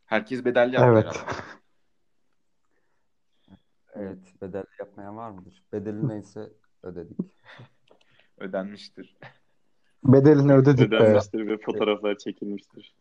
Herkes 0.04 0.44
bedelli 0.44 0.74
yaptı 0.74 0.90
Evet. 0.92 1.24
Evet, 3.94 4.18
bedelli 4.42 4.66
yapmayan 4.78 5.16
var 5.16 5.30
mıdır? 5.30 5.64
Bedeli 5.72 6.08
neyse 6.08 6.52
ödedik. 6.82 7.18
Ödenmiştir. 8.38 9.16
Bedelini 10.04 10.52
ödedik 10.52 10.90
be. 10.90 10.96
Ödenmiştir 10.96 11.46
ve 11.46 11.58
fotoğraflar 11.58 12.18
çekilmiştir. 12.18 12.94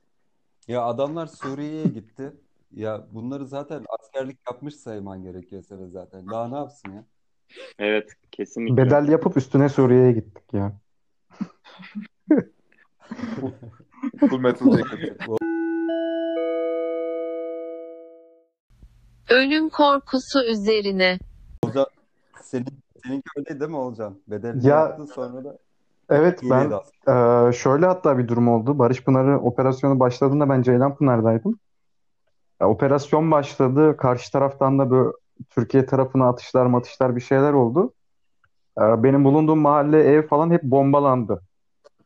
Ya 0.67 0.83
adamlar 0.83 1.27
Suriye'ye 1.27 1.87
gitti. 1.87 2.33
Ya 2.71 3.07
bunları 3.11 3.47
zaten 3.47 3.85
askerlik 3.89 4.37
yapmış 4.51 4.75
sayman 4.75 5.23
gerekiyor 5.23 5.61
sana 5.61 5.87
zaten. 5.87 6.29
Daha 6.29 6.47
ne 6.47 6.55
yapsın 6.55 6.91
ya? 6.91 7.05
Evet, 7.79 8.13
kesinlikle. 8.31 8.77
Bedel 8.77 9.07
yapıp 9.07 9.37
üstüne 9.37 9.69
Suriye'ye 9.69 10.11
gittik 10.11 10.53
ya. 10.53 10.73
Full 14.29 14.39
Metal 14.39 14.77
Jacket. 14.77 15.17
Ölüm 19.29 19.69
korkusu 19.69 20.43
üzerine. 20.43 21.19
Olcan, 21.65 21.85
senin, 22.41 22.67
seninki 23.03 23.29
öyle 23.37 23.59
değil 23.59 23.71
mi 23.71 23.77
Olcan? 23.77 24.19
Bedelli 24.27 24.67
Ya- 24.67 24.75
yaptın 24.75 25.05
sonra 25.05 25.43
da 25.43 25.57
Evet 26.09 26.39
ben. 26.43 26.71
Ee, 27.07 27.51
şöyle 27.53 27.85
hatta 27.85 28.17
bir 28.17 28.27
durum 28.27 28.47
oldu. 28.47 28.79
Barış 28.79 29.03
Pınarı 29.03 29.39
operasyonu 29.39 29.99
başladığında 29.99 30.49
ben 30.49 30.61
Ceylanpınar'daydım. 30.61 31.59
Ya, 32.61 32.69
operasyon 32.69 33.31
başladı. 33.31 33.97
Karşı 33.97 34.31
taraftan 34.31 34.79
da 34.79 34.91
böyle 34.91 35.09
Türkiye 35.49 35.85
tarafına 35.85 36.29
atışlar 36.29 36.65
matışlar 36.65 37.15
bir 37.15 37.21
şeyler 37.21 37.53
oldu. 37.53 37.93
Ee, 38.79 39.03
benim 39.03 39.23
bulunduğum 39.25 39.59
mahalle 39.59 40.03
ev 40.03 40.27
falan 40.27 40.51
hep 40.51 40.63
bombalandı. 40.63 41.41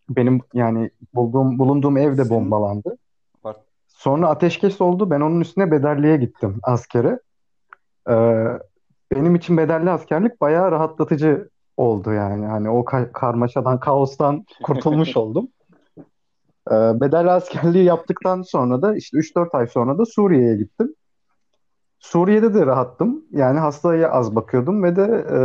Benim 0.10 0.42
yani 0.54 0.90
bulduğum 1.14 1.60
bulunduğum 1.60 1.98
ev 1.98 2.18
de 2.18 2.30
bombalandı. 2.30 2.98
Sonra 3.88 4.30
ateşkes 4.30 4.82
oldu. 4.82 5.10
Ben 5.10 5.22
onun 5.22 5.42
üstüne 5.42 5.72
bedelliye 5.72 6.18
gittim 6.18 6.60
askere. 6.64 7.20
Ee, 8.10 8.46
benim 9.16 9.36
için 9.36 9.58
bedelli 9.58 9.90
askerlik 9.90 10.42
bayağı 10.42 10.72
rahatlatıcı 10.72 11.50
oldu 11.78 12.14
yani. 12.14 12.46
Hani 12.46 12.70
o 12.70 12.80
ka- 12.80 13.12
karmaşadan, 13.12 13.80
kaostan 13.80 14.46
kurtulmuş 14.64 15.18
oldum. 15.18 15.48
Ee, 16.72 16.74
bedelli 16.74 17.32
askerliği 17.32 17.84
yaptıktan 17.84 18.42
sonra 18.42 18.82
da 18.82 18.96
işte 18.96 19.18
3-4 19.18 19.56
ay 19.56 19.68
sonra 19.68 19.98
da 19.98 20.06
Suriye'ye 20.06 20.58
gittim. 20.58 20.96
Suriye'de 22.00 22.54
de 22.54 22.66
rahattım. 22.66 23.26
Yani 23.32 23.60
hastaya 23.60 24.12
az 24.12 24.36
bakıyordum 24.36 24.84
ve 24.84 24.96
de 24.96 25.26
e, 25.32 25.36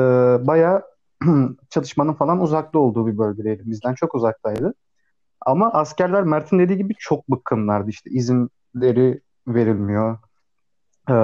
bayağı 0.47 0.83
çatışmanın 1.71 2.13
falan 2.13 2.41
uzakta 2.41 2.79
olduğu 2.79 3.07
bir 3.07 3.19
bölgedeydi. 3.19 3.63
Bizden 3.67 3.95
çok 3.95 4.15
uzaktaydı. 4.15 4.75
Ama 5.47 5.73
askerler 5.73 6.23
Mert'in 6.23 6.59
dediği 6.59 6.77
gibi 6.77 6.95
çok 6.99 7.29
bıkkınlardı. 7.31 7.91
İşte 7.91 8.11
izinleri 8.11 9.21
verilmiyor. 9.47 10.19
Ee, 11.11 11.15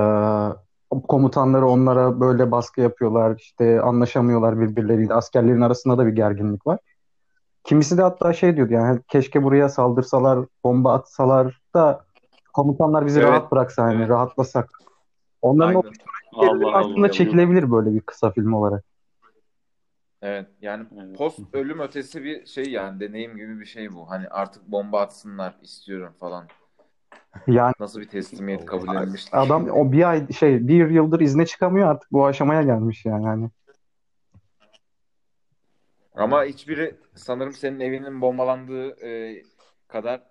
komutanları 1.09 1.67
onlara 1.67 2.21
böyle 2.21 2.51
baskı 2.51 2.81
yapıyorlar. 2.81 3.37
İşte 3.39 3.81
anlaşamıyorlar 3.81 4.61
birbirleriyle. 4.61 5.15
Askerlerin 5.15 5.61
arasında 5.61 5.99
da 5.99 6.07
bir 6.07 6.13
gerginlik 6.13 6.67
var. 6.67 6.79
Kimisi 7.65 7.99
de 7.99 8.03
hatta 8.03 8.33
şey 8.33 8.57
diyordu 8.57 8.73
yani 8.73 9.01
keşke 9.09 9.43
buraya 9.43 9.69
saldırsalar, 9.69 10.47
bomba 10.65 10.93
atsalar 10.95 11.61
da 11.75 12.05
komutanlar 12.53 13.07
bizi 13.07 13.21
Evet. 13.21 13.29
rahat 13.31 13.53
bıraksa 13.53 13.83
hani 13.83 13.99
Evet. 13.99 14.09
rahatlasak. 14.09 14.71
Onların 15.43 15.75
o 15.75 15.79
Aynen. 15.79 15.93
fikirleri 15.93 16.65
Allah 16.65 16.77
aslında 16.77 16.99
Allah. 17.07 17.11
çekilebilir 17.11 17.71
böyle 17.73 17.95
bir 17.95 18.01
kısa 18.01 18.31
film 18.31 18.53
olarak. 18.53 18.85
Evet 20.23 20.47
yani 20.61 20.87
Evet. 21.05 21.19
post 21.19 21.41
ölüm 21.53 21.81
ötesi 21.81 22.25
bir 22.25 22.47
şey 22.47 22.65
yani 22.71 23.01
deneyim 23.01 23.37
gibi 23.37 23.61
bir 23.61 23.65
şey 23.65 23.93
bu. 23.93 24.11
Hani 24.11 24.29
artık 24.29 24.67
bomba 24.67 25.01
atsınlar 25.01 25.59
istiyorum 25.63 26.13
falan. 26.21 26.47
Yani 27.47 27.73
Nasıl 27.81 28.01
bir 28.01 28.09
teslimiyet 28.09 28.67
kabul 28.67 28.89
edilmiştir. 28.89 29.31
adam 29.39 29.69
o 29.71 29.93
bir 29.93 30.11
ay 30.11 30.29
şey 30.33 30.69
bir 30.69 30.91
yıldır 30.91 31.21
izne 31.21 31.47
çıkamıyor 31.47 31.89
artık 31.89 32.13
bu 32.13 32.27
aşamaya 32.27 32.63
gelmiş 32.63 33.05
yani 33.05 33.27
hani. 33.27 33.51
Ama 36.15 36.45
hiçbiri 36.45 36.97
sanırım 37.15 37.53
senin 37.53 37.81
evinin 37.81 38.21
bombalandığı 38.21 39.07
e, 39.07 39.43
kadar 39.89 40.23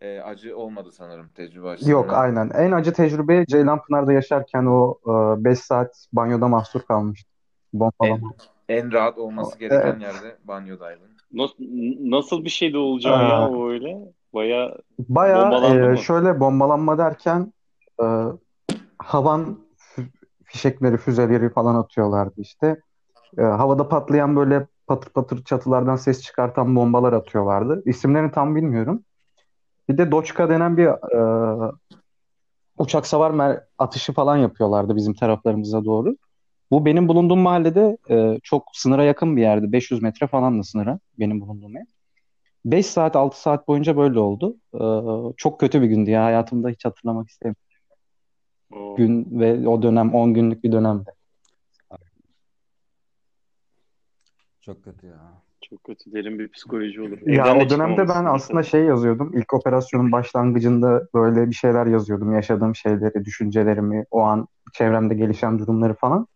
e, 0.00 0.20
acı 0.20 0.56
olmadı 0.56 0.92
sanırım 0.92 1.28
tecrübe 1.28 1.68
açısından. 1.68 1.92
Yok 1.92 2.12
aynen. 2.12 2.50
En 2.50 2.72
acı 2.72 2.92
tecrübe 2.92 3.46
Ceylanpınar'da 3.46 4.12
yaşarken 4.12 4.66
o 4.66 4.98
5 5.44 5.58
saat 5.58 6.06
banyoda 6.12 6.48
mahsur 6.48 6.80
kalmıştı. 6.82 7.30
Bombalama. 7.72 8.32
En 8.68 8.92
rahat 8.92 9.18
olması 9.18 9.58
gereken 9.58 9.86
Evet. 9.86 10.02
yerde 10.02 10.36
banyodaydın. 10.44 11.08
Nasıl, 11.32 11.54
nasıl 12.00 12.44
bir 12.44 12.50
şeydi 12.50 12.76
olacağı 12.76 13.28
ya 13.28 13.48
o 13.48 13.70
öyle? 13.70 13.98
Baya 14.34 14.76
Bayağı 14.98 15.44
Bombalandı 15.44 15.84
e, 15.84 15.88
mı? 15.88 15.98
şöyle 15.98 16.40
bombalanma 16.40 16.98
derken 16.98 17.52
e, 18.02 18.06
havan 18.98 19.58
fişekleri, 20.44 20.96
füzeleri 20.96 21.50
falan 21.50 21.74
atıyorlardı 21.74 22.40
işte. 22.40 22.80
E, 23.38 23.42
havada 23.42 23.88
patlayan 23.88 24.36
böyle 24.36 24.66
patır 24.90 25.10
patır 25.10 25.44
çatılardan 25.44 25.96
ses 25.96 26.22
çıkartan 26.22 26.76
bombalar 26.76 27.12
atıyorlardı. 27.12 27.82
İsimlerini 27.86 28.30
tam 28.30 28.56
bilmiyorum. 28.56 29.04
Bir 29.88 29.98
de 29.98 30.10
Doçka 30.10 30.48
denen 30.48 30.76
bir 30.76 30.86
e, 30.86 31.72
uçak 32.78 33.06
savar 33.06 33.30
mer- 33.30 33.64
atışı 33.78 34.12
falan 34.12 34.36
yapıyorlardı 34.36 34.96
bizim 34.96 35.14
taraflarımıza 35.14 35.84
doğru. 35.84 36.16
Bu 36.70 36.84
benim 36.84 37.08
bulunduğum 37.08 37.40
mahallede 37.40 37.98
e, 38.10 38.38
çok 38.42 38.64
sınıra 38.72 39.04
yakın 39.04 39.36
bir 39.36 39.42
yerdi. 39.42 39.72
500 39.72 40.02
metre 40.02 40.26
falan 40.26 40.58
da 40.58 40.62
sınıra 40.62 40.98
benim 41.18 41.40
bulunduğum 41.40 41.74
yer. 41.74 41.86
5 42.64 42.86
saat 42.86 43.16
6 43.16 43.40
saat 43.40 43.68
boyunca 43.68 43.96
böyle 43.96 44.18
oldu. 44.18 44.56
E, 44.74 44.82
çok 45.36 45.60
kötü 45.60 45.82
bir 45.82 45.86
gündü 45.86 46.10
ya. 46.10 46.24
Hayatımda 46.24 46.68
hiç 46.68 46.84
hatırlamak 46.84 47.28
istemiyorum. 47.28 47.62
Gün 48.96 49.40
ve 49.40 49.68
o 49.68 49.82
dönem 49.82 50.14
10 50.14 50.34
günlük 50.34 50.64
bir 50.64 50.72
dönemdi. 50.72 51.10
Çok 54.60 54.84
kötü 54.84 55.06
ya. 55.06 55.18
çok 55.60 55.84
kötü 55.84 56.12
derin 56.12 56.38
bir 56.38 56.48
psikoloji 56.48 57.00
olur. 57.00 57.18
Ya 57.26 57.44
Evden 57.44 57.60
de 57.60 57.64
o 57.64 57.70
dönemde 57.70 58.08
ben 58.08 58.24
aslında 58.24 58.62
şey 58.62 58.84
yazıyordum. 58.84 59.38
İlk 59.38 59.54
operasyonun 59.54 60.12
başlangıcında 60.12 61.08
böyle 61.14 61.48
bir 61.48 61.54
şeyler 61.54 61.86
yazıyordum. 61.86 62.34
Yaşadığım 62.34 62.74
şeyleri, 62.74 63.24
düşüncelerimi, 63.24 64.04
o 64.10 64.20
an 64.20 64.48
çevremde 64.72 65.14
gelişen 65.14 65.58
durumları 65.58 65.94
falan. 65.94 66.26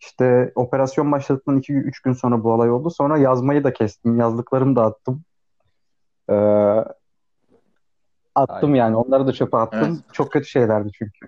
İşte 0.00 0.52
operasyon 0.54 1.12
başladıktan 1.12 1.58
2-3 1.58 2.02
gün 2.04 2.12
sonra 2.12 2.44
bu 2.44 2.52
olay 2.52 2.70
oldu. 2.70 2.90
Sonra 2.90 3.18
yazmayı 3.18 3.64
da 3.64 3.72
kestim. 3.72 4.18
Yazdıklarımı 4.18 4.76
da 4.76 4.84
attım. 4.84 5.22
Ee, 6.30 6.34
attım 8.34 8.72
Aynen. 8.72 8.74
yani. 8.74 8.96
Onları 8.96 9.26
da 9.26 9.32
çöpe 9.32 9.56
attım. 9.56 9.88
Evet. 9.92 10.12
Çok 10.12 10.32
kötü 10.32 10.48
şeylerdi 10.48 10.90
çünkü. 10.92 11.26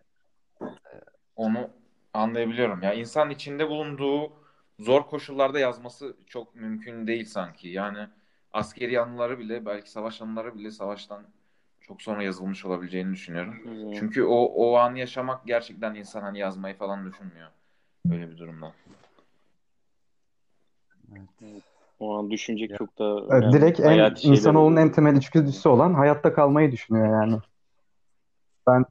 Onu 1.37 1.69
anlayabiliyorum. 2.15 2.83
Ya 2.83 2.93
insan 2.93 3.31
içinde 3.31 3.69
bulunduğu 3.69 4.43
zor 4.79 5.03
koşullarda 5.03 5.59
yazması 5.59 6.17
çok 6.27 6.55
mümkün 6.55 7.07
değil 7.07 7.25
sanki. 7.25 7.69
Yani 7.69 8.09
askeri 8.53 9.01
anıları 9.01 9.39
bile 9.39 9.67
belki 9.67 9.91
savaş 9.91 10.23
anıları 10.23 10.55
bile 10.55 10.71
savaştan 10.71 11.23
çok 11.81 12.03
sonra 12.03 12.23
yazılmış 12.23 12.65
olabileceğini 12.65 13.13
düşünüyorum. 13.13 13.55
Hmm. 13.65 13.93
Çünkü 13.93 14.23
o 14.23 14.37
o 14.37 14.77
anı 14.77 14.99
yaşamak 14.99 15.47
gerçekten 15.47 15.95
insan 15.95 16.21
hani 16.21 16.39
yazmayı 16.39 16.77
falan 16.77 17.07
düşünmüyor 17.07 17.49
öyle 18.11 18.31
bir 18.31 18.39
durumda. 18.39 18.73
Evet. 21.13 21.63
O 22.01 22.19
an 22.19 22.31
düşünecek 22.31 22.71
Ya. 22.71 22.77
çok 22.77 22.99
da 22.99 23.05
önemli 23.05 23.53
Direkt 23.53 23.81
en 23.81 23.85
şeyler 23.85 24.19
insanoğlunun 24.23 24.77
en 24.77 24.93
temel 24.93 25.17
içgüdüsü 25.17 25.69
olan 25.69 25.95
hayatta 25.95 26.35
kalmayı 26.35 26.73
düşünüyor 26.73 27.23
yani. 27.23 27.39
Ben 28.67 28.85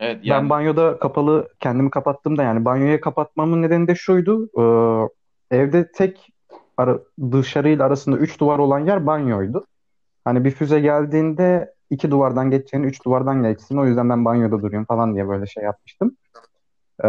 Evet 0.00 0.20
Ben 0.22 0.28
yani 0.28 0.50
banyoda 0.50 0.98
kapalı 0.98 1.48
kendimi 1.60 1.90
kapattığımda 1.90 2.42
yani 2.42 2.64
banyoya 2.64 3.00
kapatmamın 3.00 3.62
nedeni 3.62 3.88
de 3.88 3.94
şuydu. 3.94 4.44
Ee, 4.44 5.08
evde 5.50 5.92
tek 5.92 6.32
ara, 6.76 6.98
dışarıyla 7.32 7.86
arasında 7.86 8.16
üç 8.16 8.40
duvar 8.40 8.58
olan 8.58 8.78
yer 8.78 9.06
banyoydu. 9.06 9.66
Hani 10.24 10.44
bir 10.44 10.50
füze 10.50 10.80
geldiğinde 10.80 11.74
iki 11.90 12.10
duvardan 12.10 12.50
geçeceğini 12.50 12.86
üç 12.86 13.04
duvardan 13.04 13.42
geçsin. 13.42 13.76
O 13.76 13.86
yüzden 13.86 14.10
ben 14.10 14.24
banyoda 14.24 14.62
durayım 14.62 14.84
falan 14.84 15.14
diye 15.14 15.28
böyle 15.28 15.46
şey 15.46 15.64
yapmıştım. 15.64 16.16
Ee, 17.04 17.08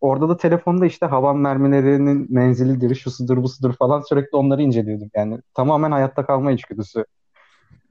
orada 0.00 0.28
da 0.28 0.36
telefonda 0.36 0.86
işte 0.86 1.06
havan 1.06 1.36
mermilerinin 1.36 2.26
menzilidir, 2.34 2.94
şusudur, 2.94 3.36
busudur 3.36 3.72
falan 3.72 4.00
sürekli 4.00 4.36
onları 4.36 4.62
inceliyordum. 4.62 5.10
Yani 5.14 5.40
tamamen 5.54 5.90
hayatta 5.90 6.26
kalma 6.26 6.52
içgüdüsü. 6.52 7.04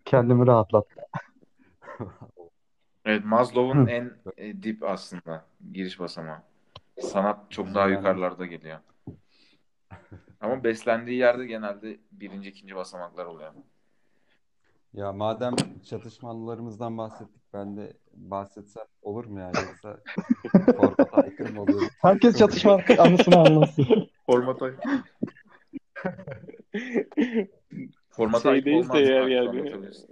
Kendimi 0.05 0.47
rahatlattı. 0.47 1.01
evet 3.05 3.25
Maslow'un 3.25 3.87
en 3.87 4.11
e, 4.37 4.63
dip 4.63 4.83
aslında 4.83 5.45
giriş 5.73 5.99
basamağı. 5.99 6.37
Sanat 7.01 7.37
çok 7.49 7.75
daha 7.75 7.87
yukarılarda 7.87 8.45
geliyor. 8.45 8.79
Ama 10.41 10.63
beslendiği 10.63 11.17
yerde 11.17 11.45
genelde 11.45 11.97
birinci, 12.11 12.49
ikinci 12.49 12.75
basamaklar 12.75 13.25
oluyor. 13.25 13.53
ya 14.93 15.11
madem 15.13 15.55
çatışma 15.89 16.29
anılarımızdan 16.31 16.97
bahsettik 16.97 17.41
ben 17.53 17.77
de 17.77 17.93
bahsetsem 18.13 18.83
olur 19.01 19.25
mu 19.25 19.39
ya 19.39 19.47
yoksa 19.47 19.99
formata 20.77 21.17
aykırı 21.21 21.53
mı 21.53 21.61
oluyor? 21.61 21.81
Herkes 22.01 22.37
çatışma 22.37 22.81
anısını 22.99 23.37
anlatsın. 23.37 24.09
Formata 24.25 24.65
formata 28.09 28.41
Şey 28.41 28.51
aykırı 28.51 28.65
değilse 28.65 28.89
olmaz 28.91 29.09
eğer 29.09 29.19
farklı 29.19 29.31
yani 29.33 29.49
anlatabilirsin. 29.49 30.07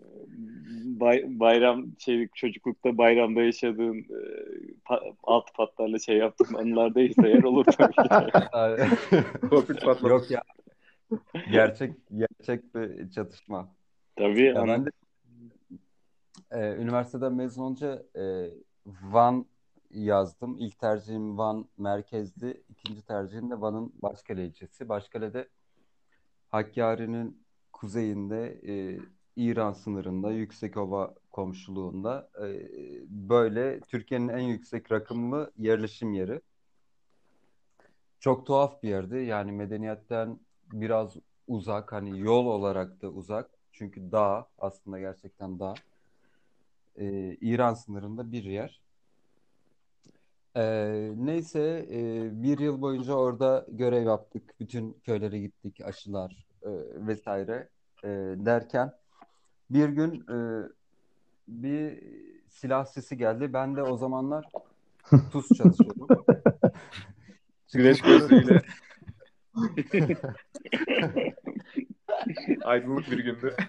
Bay, 1.00 1.24
bayram 1.28 1.86
şey 2.00 2.28
çocuklukta 2.28 2.98
bayramda 2.98 3.42
yaşadığın 3.42 3.98
e, 4.00 4.20
pa- 4.86 5.16
alt 5.24 5.54
patlarla 5.54 6.00
şey 6.00 6.18
yaptığın 6.18 6.54
anılar 6.54 6.96
değilse 6.96 7.28
eğer 7.28 7.44
olur 7.44 7.66
tabii 7.66 7.94
ki. 7.94 8.10
Ay- 8.52 8.78
Torpil 9.50 9.78
patladı. 9.80 10.08
Yok 10.14 10.32
ya 10.32 10.42
gerçek 11.52 11.94
gerçek 12.18 12.76
bir 12.76 13.12
çatışma. 13.12 13.76
Tabii 14.16 14.42
Ya 14.44 14.62
ama 14.62 14.74
ben 14.74 14.86
de 14.86 14.90
e, 16.52 16.76
üniversiteden 16.82 17.34
mezun 17.34 17.64
olunca 17.64 18.04
e, 18.16 18.50
Van 18.86 19.46
yazdım. 19.92 20.58
İlk 20.60 20.80
tercihim 20.80 21.38
Van 21.38 21.66
merkezdi. 21.78 22.64
İkinci 22.70 23.06
tercihim 23.06 23.50
de 23.52 23.62
Van'ın 23.62 23.94
Başkale 24.02 24.46
ilçesi. 24.46 24.90
Başkale'de 24.90 25.48
Hakkari'nin 26.50 27.46
kuzeyinde 27.74 28.60
e, 28.68 29.00
İran 29.36 29.74
sınırında 29.74 30.32
Yüksekova 30.32 31.14
komşuluğunda 31.32 32.30
e, 32.42 32.68
böyle 33.10 33.80
Türkiye'nin 33.80 34.28
en 34.28 34.40
yüksek 34.40 34.92
rakımlı 34.92 35.52
yerleşim 35.58 36.14
yeri. 36.14 36.42
Çok 38.20 38.46
tuhaf 38.46 38.84
bir 38.84 38.90
yerdi. 38.90 39.18
Yani 39.18 39.52
medeniyetten 39.52 40.40
biraz 40.74 41.16
uzak 41.48 41.92
hani 41.92 42.20
yol 42.20 42.46
olarak 42.46 43.02
da 43.02 43.10
uzak. 43.10 43.50
Çünkü 43.72 44.12
dağ 44.12 44.48
aslında 44.60 45.00
gerçekten 45.00 45.60
dağ. 45.60 45.74
Ee, 46.98 47.36
İran 47.42 47.74
sınırında 47.74 48.32
bir 48.32 48.44
yer. 48.44 48.82
Ee, 50.56 51.12
neyse 51.16 51.86
e, 51.92 52.30
bir 52.44 52.60
yıl 52.60 52.82
boyunca 52.82 53.14
orada 53.14 53.66
görev 53.70 54.06
yaptık. 54.06 54.56
Bütün 54.60 54.94
köylere 54.94 55.40
gittik, 55.40 55.82
aşılar 55.82 56.46
e, 56.64 56.70
vesaire 57.08 57.70
e, 58.04 58.08
derken 58.38 58.94
bir 59.70 59.90
gün 59.90 60.26
e, 60.30 60.70
bir 61.48 62.04
silah 62.48 62.86
sesi 62.86 63.18
geldi. 63.18 63.54
Ben 63.54 63.76
de 63.76 63.84
o 63.84 63.98
zamanlar 63.98 64.46
tuz 65.32 65.48
çalışıyordum. 65.58 66.26
Güneş 67.74 68.02
gözlüğüyle 68.02 68.62
aydınlık 72.64 73.12
bir 73.12 73.20
gündü. 73.20 73.56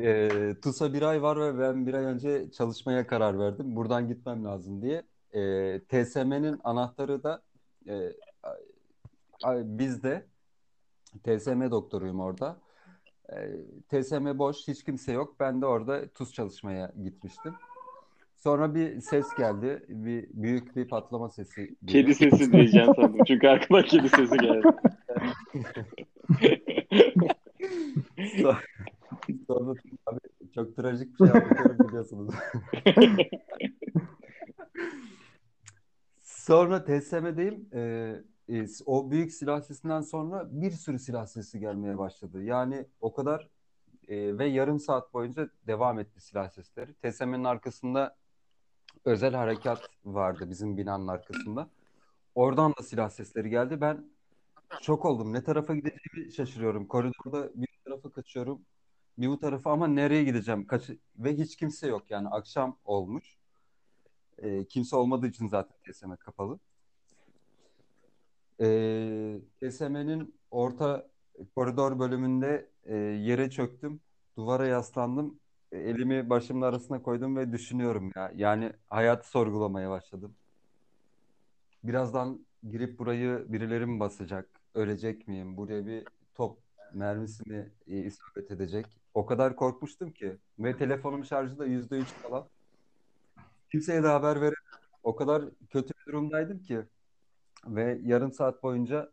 E, 0.00 0.30
TUS'a 0.62 0.92
bir 0.92 1.02
ay 1.02 1.22
var 1.22 1.40
ve 1.40 1.58
ben 1.58 1.86
bir 1.86 1.94
ay 1.94 2.04
önce 2.04 2.50
çalışmaya 2.50 3.06
karar 3.06 3.38
verdim. 3.38 3.76
Buradan 3.76 4.08
gitmem 4.08 4.44
lazım 4.44 4.82
diye. 4.82 5.02
E, 5.32 5.80
TSM'nin 5.80 6.60
anahtarı 6.64 7.22
da 7.22 7.42
e, 7.88 8.12
bizde. 9.78 10.26
TSM 11.18 11.70
doktoruyum 11.70 12.20
orada. 12.20 12.56
E, 13.32 13.36
TSM 13.88 14.38
boş, 14.38 14.68
hiç 14.68 14.84
kimse 14.84 15.12
yok. 15.12 15.40
Ben 15.40 15.62
de 15.62 15.66
orada 15.66 16.08
TUS 16.08 16.32
çalışmaya 16.32 16.92
gitmiştim. 17.02 17.54
Sonra 18.36 18.74
bir 18.74 19.00
ses 19.00 19.26
geldi. 19.38 19.84
Bir 19.88 20.28
büyük 20.32 20.76
bir 20.76 20.88
patlama 20.88 21.28
sesi 21.28 21.76
kedi 21.86 21.86
geliyor. 21.86 22.16
sesi 22.16 22.52
diyeceğim 22.52 22.94
sandım. 22.96 23.24
Çünkü 23.26 23.48
aklıma 23.48 23.82
kedi 23.82 24.08
sesi 24.08 24.36
geldi. 24.36 24.62
Sonra, 28.42 28.58
sonra 29.46 29.74
abi, 30.06 30.18
çok 30.54 30.76
trajik 30.76 31.20
bir 31.20 31.26
şey 31.26 31.40
anlatıyorum 31.40 31.88
biliyorsunuz. 31.88 32.34
Sonra 36.22 36.84
TSM'deyim. 36.84 37.68
Ee, 37.74 38.14
e, 38.48 38.66
o 38.86 39.10
büyük 39.10 39.32
silah 39.32 39.60
sesinden 39.60 40.00
sonra 40.00 40.48
bir 40.50 40.70
sürü 40.70 40.98
silah 40.98 41.26
sesi 41.26 41.60
gelmeye 41.60 41.98
başladı. 41.98 42.42
Yani 42.42 42.86
o 43.00 43.14
kadar 43.14 43.48
e, 44.08 44.38
ve 44.38 44.46
yarım 44.46 44.80
saat 44.80 45.14
boyunca 45.14 45.50
devam 45.66 45.98
etti 45.98 46.20
silah 46.20 46.50
sesleri. 46.50 46.94
TSM'nin 46.94 47.44
arkasında 47.44 48.16
özel 49.04 49.34
harekat 49.34 49.80
vardı 50.04 50.50
bizim 50.50 50.76
binanın 50.76 51.08
arkasında. 51.08 51.70
Oradan 52.34 52.74
da 52.78 52.82
silah 52.82 53.10
sesleri 53.10 53.50
geldi. 53.50 53.80
Ben 53.80 54.10
şok 54.82 55.04
oldum. 55.04 55.32
Ne 55.32 55.44
tarafa 55.44 55.74
gideceğimi 55.74 56.32
şaşırıyorum. 56.32 56.86
Koridorda 56.86 57.50
bir 57.54 57.68
tarafa 57.84 58.10
kaçıyorum, 58.12 58.62
bir 59.18 59.28
bu 59.28 59.38
tarafa 59.38 59.72
ama 59.72 59.86
nereye 59.86 60.24
gideceğim? 60.24 60.66
Kaç 60.66 60.90
ve 61.18 61.36
hiç 61.36 61.56
kimse 61.56 61.88
yok. 61.88 62.10
Yani 62.10 62.28
akşam 62.28 62.78
olmuş. 62.84 63.38
Ee, 64.38 64.64
kimse 64.64 64.96
olmadığı 64.96 65.26
için 65.26 65.48
zaten 65.48 65.76
TSM 65.92 66.16
kapalı. 66.16 66.58
Ee, 68.60 69.40
TSM'nin 69.60 70.34
orta 70.50 71.10
koridor 71.54 71.98
bölümünde 71.98 72.70
e, 72.84 72.96
yere 72.96 73.50
çöktüm. 73.50 74.00
Duvara 74.36 74.66
yaslandım. 74.66 75.40
E, 75.72 75.78
Elimi 75.78 76.30
başımın 76.30 76.62
arasına 76.62 77.02
koydum 77.02 77.36
ve 77.36 77.52
düşünüyorum 77.52 78.10
ya. 78.16 78.32
Yani 78.36 78.72
hayatı 78.88 79.28
sorgulamaya 79.30 79.90
başladım. 79.90 80.36
Birazdan 81.84 82.46
girip 82.70 82.98
burayı 82.98 83.44
birileri 83.48 83.86
mi 83.86 84.00
basacak? 84.00 84.48
Ölecek 84.74 85.28
miyim? 85.28 85.56
Buraya 85.56 85.86
bir 85.86 86.04
top 86.34 86.58
mermisi 86.94 87.48
mi 87.50 87.72
e, 87.86 87.98
isabet 87.98 88.50
edecek? 88.50 88.86
O 89.14 89.26
kadar 89.26 89.56
korkmuştum 89.56 90.12
ki. 90.12 90.38
Ve 90.58 90.76
telefonum 90.76 91.24
şarjı 91.24 91.58
da 91.58 91.66
%3 91.66 92.08
falan. 92.08 92.48
Kimseye 93.72 94.02
de 94.02 94.06
haber 94.08 94.36
veremedim. 94.36 94.78
O 95.02 95.16
kadar 95.16 95.44
kötü 95.70 95.94
bir 95.94 96.12
durumdaydım 96.12 96.62
ki. 96.62 96.86
Ve 97.66 98.00
yarım 98.02 98.32
saat 98.32 98.62
boyunca 98.62 99.12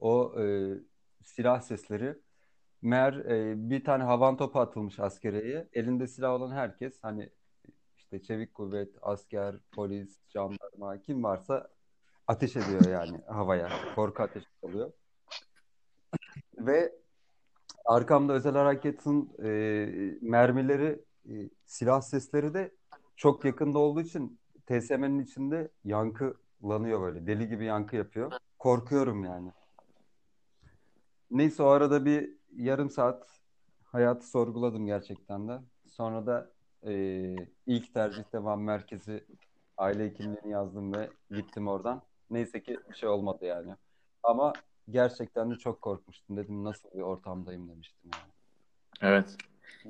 o 0.00 0.40
e, 0.40 0.74
silah 1.24 1.60
sesleri 1.60 2.18
meğer 2.82 3.12
e, 3.12 3.54
bir 3.70 3.84
tane 3.84 4.04
havan 4.04 4.36
topu 4.36 4.60
atılmış 4.60 5.00
askeriyeye. 5.00 5.68
Elinde 5.72 6.06
silah 6.06 6.32
olan 6.32 6.50
herkes 6.50 6.98
hani 7.02 7.30
işte 7.96 8.22
çevik 8.22 8.54
kuvvet, 8.54 8.96
asker, 9.02 9.56
polis, 9.72 10.18
jandarma 10.28 11.02
kim 11.02 11.24
varsa 11.24 11.68
ateş 12.26 12.56
ediyor 12.56 12.86
yani 12.86 13.20
havaya. 13.26 13.68
Korku 13.94 14.22
ateşi 14.22 14.46
oluyor. 14.62 14.92
Ve 16.58 16.92
arkamda 17.84 18.32
özel 18.32 18.52
harekatın 18.52 19.30
e, 19.44 19.48
mermileri, 20.22 21.04
e, 21.30 21.50
silah 21.64 22.00
sesleri 22.00 22.54
de 22.54 22.74
çok 23.16 23.44
yakında 23.44 23.78
olduğu 23.78 24.00
için 24.00 24.40
TSM'nin 24.66 25.24
içinde 25.24 25.68
yankılanıyor 26.62 27.00
böyle. 27.00 27.26
Deli 27.26 27.48
gibi 27.48 27.64
yankı 27.64 27.96
yapıyor. 27.96 28.32
Korkuyorum 28.58 29.24
yani. 29.24 29.52
Neyse 31.30 31.62
o 31.62 31.66
arada 31.66 32.04
bir 32.04 32.30
yarım 32.56 32.90
saat 32.90 33.26
hayatı 33.84 34.26
sorguladım 34.26 34.86
gerçekten 34.86 35.48
de. 35.48 35.58
Sonra 35.88 36.26
da 36.26 36.50
e, 36.86 36.92
ilk 37.66 37.94
tercih 37.94 38.22
devam 38.32 38.62
merkezi 38.62 39.24
aile 39.76 40.04
hekimliğini 40.04 40.50
yazdım 40.50 40.94
ve 40.94 41.10
gittim 41.30 41.68
oradan. 41.68 42.02
Neyse 42.30 42.62
ki 42.62 42.78
bir 42.90 42.94
şey 42.94 43.08
olmadı 43.08 43.44
yani. 43.44 43.74
Ama 44.22 44.52
gerçekten 44.90 45.50
de 45.50 45.54
çok 45.54 45.82
korkmuştum. 45.82 46.36
Dedim 46.36 46.64
nasıl 46.64 46.88
bir 46.94 47.02
ortamdayım 47.02 47.68
demiştim 47.68 48.10
yani. 48.14 48.32
Evet. 49.00 49.36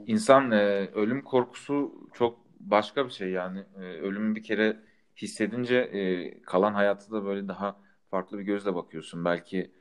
İnsan 0.07 0.51
e, 0.51 0.91
ölüm 0.95 1.23
korkusu 1.23 2.09
çok 2.13 2.39
başka 2.61 3.07
bir 3.07 3.11
şey 3.11 3.31
yani. 3.31 3.65
E, 3.77 3.81
ölümü 3.81 4.35
bir 4.35 4.43
kere 4.43 4.92
hissedince 5.16 5.77
e, 5.77 6.42
kalan 6.42 6.75
hayatı 6.75 7.12
da 7.12 7.25
böyle 7.25 7.48
daha 7.48 7.77
farklı 8.11 8.38
bir 8.38 8.42
gözle 8.44 8.75
bakıyorsun. 8.75 9.25
Belki 9.25 9.72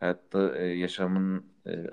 hayatta 0.00 0.56
e, 0.58 0.64
yaşamın 0.66 1.46
e, 1.66 1.84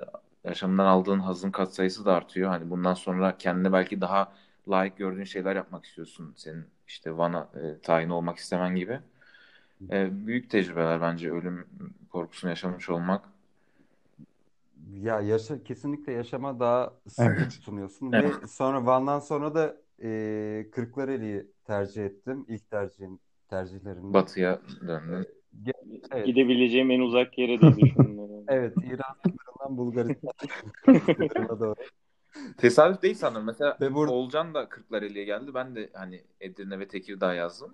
yaşamından 0.43 0.85
aldığın 0.85 1.19
hazın 1.19 1.51
katsayısı 1.51 2.05
da 2.05 2.13
artıyor. 2.13 2.49
Hani 2.49 2.69
bundan 2.69 2.93
sonra 2.93 3.37
kendine 3.37 3.73
belki 3.73 4.01
daha 4.01 4.33
layık 4.69 4.97
gördüğün 4.97 5.23
şeyler 5.23 5.55
yapmak 5.55 5.85
istiyorsun. 5.85 6.33
Senin 6.37 6.65
işte 6.87 7.17
Van'a 7.17 7.49
e, 7.55 7.81
tayin 7.81 8.09
olmak 8.09 8.37
istemen 8.37 8.75
gibi. 8.75 8.99
E, 9.91 10.27
büyük 10.27 10.49
tecrübeler 10.49 11.01
bence 11.01 11.31
ölüm 11.31 11.67
korkusunu 12.11 12.49
yaşamış 12.51 12.89
olmak. 12.89 13.25
Ya 14.87 15.21
yaşa 15.21 15.63
kesinlikle 15.63 16.11
yaşama 16.13 16.59
daha 16.59 16.93
sıkı 17.07 17.47
Evet. 17.47 17.47
tutunuyorsun 17.47 18.13
Evet. 18.13 18.39
ve 18.41 18.47
sonra 18.47 18.85
Van'dan 18.85 19.19
sonra 19.19 19.55
da 19.55 19.77
e, 20.03 20.67
Kırklareli'yi 20.71 21.43
tercih 21.63 22.05
ettim. 22.05 22.45
İlk 22.47 22.69
tercihim 22.69 23.19
tercihlerimden. 23.49 24.13
Batıya 24.13 24.61
döndün. 24.87 25.25
Evet. 26.11 26.25
Gidebileceğim 26.25 26.91
en 26.91 26.99
uzak 26.99 27.37
yere 27.37 27.61
diye 27.61 27.75
düşündüm. 27.75 28.19
Evet, 28.47 28.73
İran 28.77 29.15
sınırından 29.23 29.77
Bulgaristan 29.77 30.31
sınırına 30.85 31.59
doğru. 31.59 31.75
Tesadüf 32.57 33.01
değil 33.01 33.15
sanırım. 33.15 33.45
Mesela 33.45 33.77
Ve 33.81 33.93
burada 33.93 34.13
Oğulcan 34.13 34.53
da 34.53 34.69
Kırklareli'ye 34.69 35.25
geldi. 35.25 35.53
Ben 35.53 35.75
de 35.75 35.89
hani 35.93 36.23
Edirne 36.41 36.79
ve 36.79 36.87
Tekirdağ 36.87 37.33
yazdım. 37.33 37.73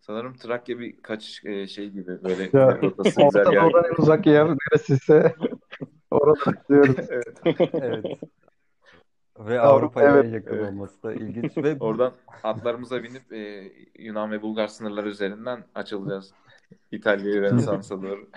Sanırım 0.00 0.36
Trakya 0.36 0.78
bir 0.78 1.02
kaçış 1.02 1.44
e, 1.44 1.66
şey 1.66 1.90
gibi 1.90 2.22
böyle 2.24 2.50
Ya, 2.52 2.82
rotası 2.82 3.22
güzel. 3.22 3.44
Doğu'dan 3.44 3.84
en 3.84 4.02
uzak 4.02 4.26
yer 4.26 4.46
neresiyse 4.48 5.34
orada 6.10 6.64
diyoruz. 6.68 6.96
evet. 7.72 8.18
Ve 9.38 9.60
Avrupa, 9.60 10.00
Avrupa'ya 10.00 10.10
evet. 10.10 10.32
yakın 10.32 10.56
Evet. 10.56 10.72
olması 10.72 11.02
da 11.02 11.14
ilginç 11.14 11.56
ve 11.56 11.76
Oradan 11.80 12.12
atlarımıza 12.42 13.02
binip 13.02 13.32
e, 13.32 13.72
Yunan 13.98 14.30
ve 14.30 14.42
Bulgar 14.42 14.68
sınırları 14.68 15.08
üzerinden 15.08 15.64
açılacağız. 15.74 16.32
İtalya'ya 16.92 17.42
Rönesans'a 17.42 18.02
doğru. 18.02 18.28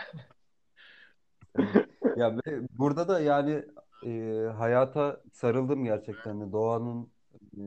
ya 2.15 2.35
ve 2.37 2.67
burada 2.77 3.07
da 3.07 3.19
yani 3.19 3.65
e, 4.05 4.45
hayata 4.57 5.21
sarıldım 5.31 5.83
gerçekten 5.83 6.41
de 6.41 6.51
doğanın 6.51 7.09
e, 7.57 7.61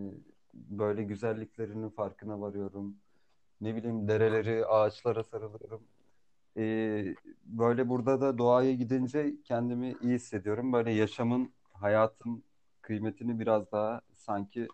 böyle 0.54 1.02
güzelliklerinin 1.02 1.88
farkına 1.88 2.40
varıyorum. 2.40 2.96
Ne 3.60 3.76
bileyim 3.76 4.08
dereleri, 4.08 4.66
ağaçlara 4.66 5.24
sarılıyorum. 5.24 5.82
E, 6.56 7.14
böyle 7.44 7.88
burada 7.88 8.20
da 8.20 8.38
doğaya 8.38 8.72
gidince 8.72 9.34
kendimi 9.44 9.96
iyi 10.00 10.14
hissediyorum. 10.14 10.72
Böyle 10.72 10.90
yaşamın, 10.90 11.52
hayatın 11.72 12.44
kıymetini 12.84 13.40
biraz 13.40 13.72
daha 13.72 14.00
sanki 14.12 14.68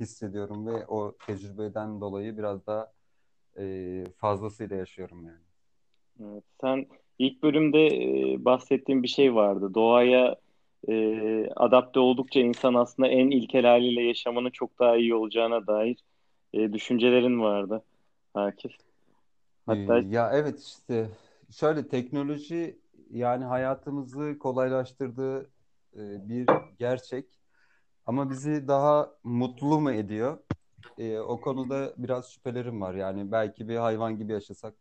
hissediyorum 0.00 0.66
ve 0.66 0.86
o 0.86 1.16
tecrübeden 1.26 2.00
dolayı 2.00 2.38
biraz 2.38 2.66
daha 2.66 2.92
e, 3.58 4.04
fazlasıyla 4.16 4.76
yaşıyorum 4.76 5.24
yani. 5.26 5.40
Evet, 6.20 6.44
sen 6.60 6.86
ilk 7.18 7.42
bölümde 7.42 7.86
e, 7.86 8.44
bahsettiğin 8.44 9.02
bir 9.02 9.08
şey 9.08 9.34
vardı. 9.34 9.74
Doğaya 9.74 10.36
e, 10.88 10.94
adapte 11.56 12.00
oldukça 12.00 12.40
insan 12.40 12.74
aslında 12.74 13.08
en 13.08 13.30
ilkel 13.30 13.66
haliyle 13.66 14.02
yaşamanın 14.02 14.50
çok 14.50 14.78
daha 14.78 14.96
iyi 14.96 15.14
olacağına 15.14 15.66
dair 15.66 15.96
e, 16.52 16.72
düşüncelerin 16.72 17.40
vardı. 17.40 17.84
Akif. 18.34 18.72
Hatta 19.66 19.98
Ee, 19.98 20.02
Ya 20.10 20.30
evet 20.32 20.60
işte 20.60 21.08
şöyle 21.50 21.88
teknoloji 21.88 22.78
yani 23.10 23.44
hayatımızı 23.44 24.38
kolaylaştırdığı 24.38 25.50
e, 25.96 26.28
bir 26.28 26.46
gerçek 26.78 27.37
ama 28.08 28.30
bizi 28.30 28.68
daha 28.68 29.10
mutlu 29.24 29.80
mu 29.80 29.92
ediyor? 29.92 30.38
E, 30.98 31.18
o 31.18 31.40
konuda 31.40 31.94
biraz 31.98 32.32
şüphelerim 32.32 32.80
var. 32.80 32.94
Yani 32.94 33.32
belki 33.32 33.68
bir 33.68 33.76
hayvan 33.76 34.18
gibi 34.18 34.32
yaşasak 34.32 34.74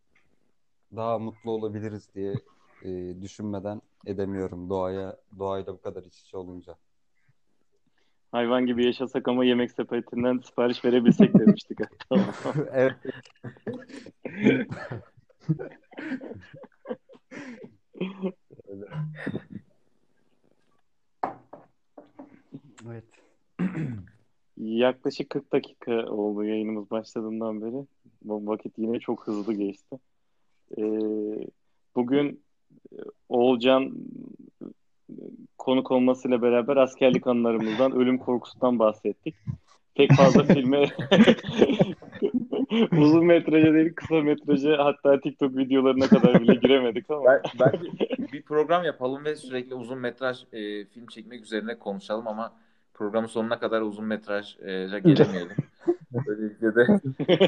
daha 0.96 1.20
mutlu 1.20 1.52
olabiliriz 1.52 2.10
diye 2.16 2.36
e, 2.82 3.22
düşünmeden 3.22 3.82
edemiyorum 4.06 4.70
doğaya 4.70 5.18
doğayla 5.40 5.74
bu 5.74 5.82
kadar 5.82 6.04
iç 6.04 6.20
içe 6.20 6.38
olunca. 6.38 6.76
hayvan 8.32 8.66
gibi 8.66 8.86
yaşasak 8.86 9.28
ama 9.28 9.46
yemek 9.46 9.72
sepetinden 9.72 10.38
sipariş 10.38 10.86
verebilsek 10.86 11.34
demiştik. 11.34 11.80
Tamam. 12.10 12.34
Evet. 12.74 12.94
Öyle. 18.68 18.86
Evet. 22.88 23.04
Yaklaşık 24.58 25.30
40 25.30 25.54
dakika 25.54 25.92
oldu 25.92 26.44
yayınımız 26.44 26.92
başladığından 26.92 27.62
beri. 27.62 27.86
Bu 28.24 28.48
vakit 28.48 28.78
yine 28.78 29.00
çok 29.00 29.28
hızlı 29.28 29.54
geçti. 29.54 30.00
Ee, 30.78 30.84
bugün 31.96 32.44
e, 32.92 32.98
Oğulcan 33.30 33.94
e, 34.62 34.66
konuk 35.58 35.92
olmasıyla 35.92 36.42
beraber 36.42 36.78
askerlik 36.78 37.28
anılarımızdan, 37.28 37.92
ölüm 37.92 38.18
korkusundan 38.18 38.80
bahsettik. 38.80 39.36
Pek 39.96 40.14
fazla 40.14 40.44
filme 40.54 40.86
uzun 42.98 43.26
metraja 43.26 43.74
değil 43.74 43.94
kısa 43.96 44.22
metraja 44.22 44.86
hatta 44.86 45.20
TikTok 45.20 45.58
videolarına 45.58 46.08
kadar 46.08 46.42
bile 46.42 46.56
giremedik 46.56 47.12
ama 47.12 47.26
Ben, 47.26 47.42
bence 47.60 47.92
bir 48.34 48.42
program 48.42 48.84
yapalım 48.84 49.26
ve 49.26 49.36
sürekli 49.36 49.76
uzun 49.76 50.00
metraj 50.00 50.44
e, 50.54 50.86
film 50.86 51.08
çekmek 51.08 51.42
üzerine 51.42 51.80
konuşalım 51.80 52.28
ama 52.28 52.54
programın 52.98 53.28
sonuna 53.28 53.60
kadar 53.60 53.82
uzun 53.82 54.06
metraja 54.06 55.00
gelemeyelim. 55.00 55.56
Böylelikle 56.28 56.76
de 56.76 57.00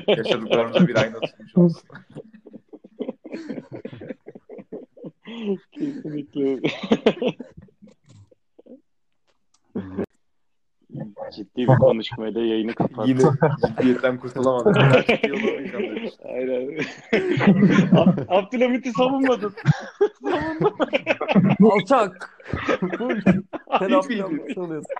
yaşadıklarımıza 0.18 0.88
bir 0.88 0.96
ayna 0.96 1.20
tutmuş 1.20 1.58
olsun. 1.58 1.90
kesinlikle 5.72 6.60
ciddi 11.36 11.62
bir 11.62 11.68
konuşmayla 11.68 12.41
yayını 12.41 12.74
kapattık. 12.74 13.08
Yine 13.08 13.22
ciddiyetten 13.68 14.18
kurtulamadım. 14.18 14.74
Aynen. 16.26 16.78
Ab- 17.91 18.26
Abdülhamit'i 18.28 18.91
savunmadın. 18.91 19.54
Alçak. 21.62 22.39
Full. 22.80 23.22
Sen 23.80 23.91
Abdülhamit'i 23.91 24.54
savunuyorsun. 24.54 24.95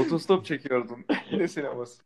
Otostop 0.00 0.44
çekiyordun. 0.44 0.98
Ne 1.32 1.48
sineması? 1.48 2.02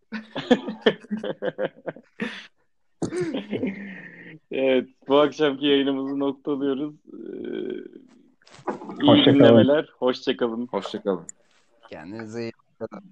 Evet, 4.51 4.89
bu 5.09 5.19
akşamki 5.19 5.67
yayınımızı 5.67 6.19
noktalıyoruz. 6.19 6.95
Ee, 7.13 7.19
iyi 9.03 9.09
Hoşça 9.11 9.25
kalın. 9.25 9.35
dinlemeler, 9.39 9.89
hoşça 9.99 10.37
kalın. 10.37 10.67
Hoşçakalın. 10.67 11.27
Kendinize 11.91 12.43
iyi 12.43 12.53
bakın. 12.81 13.05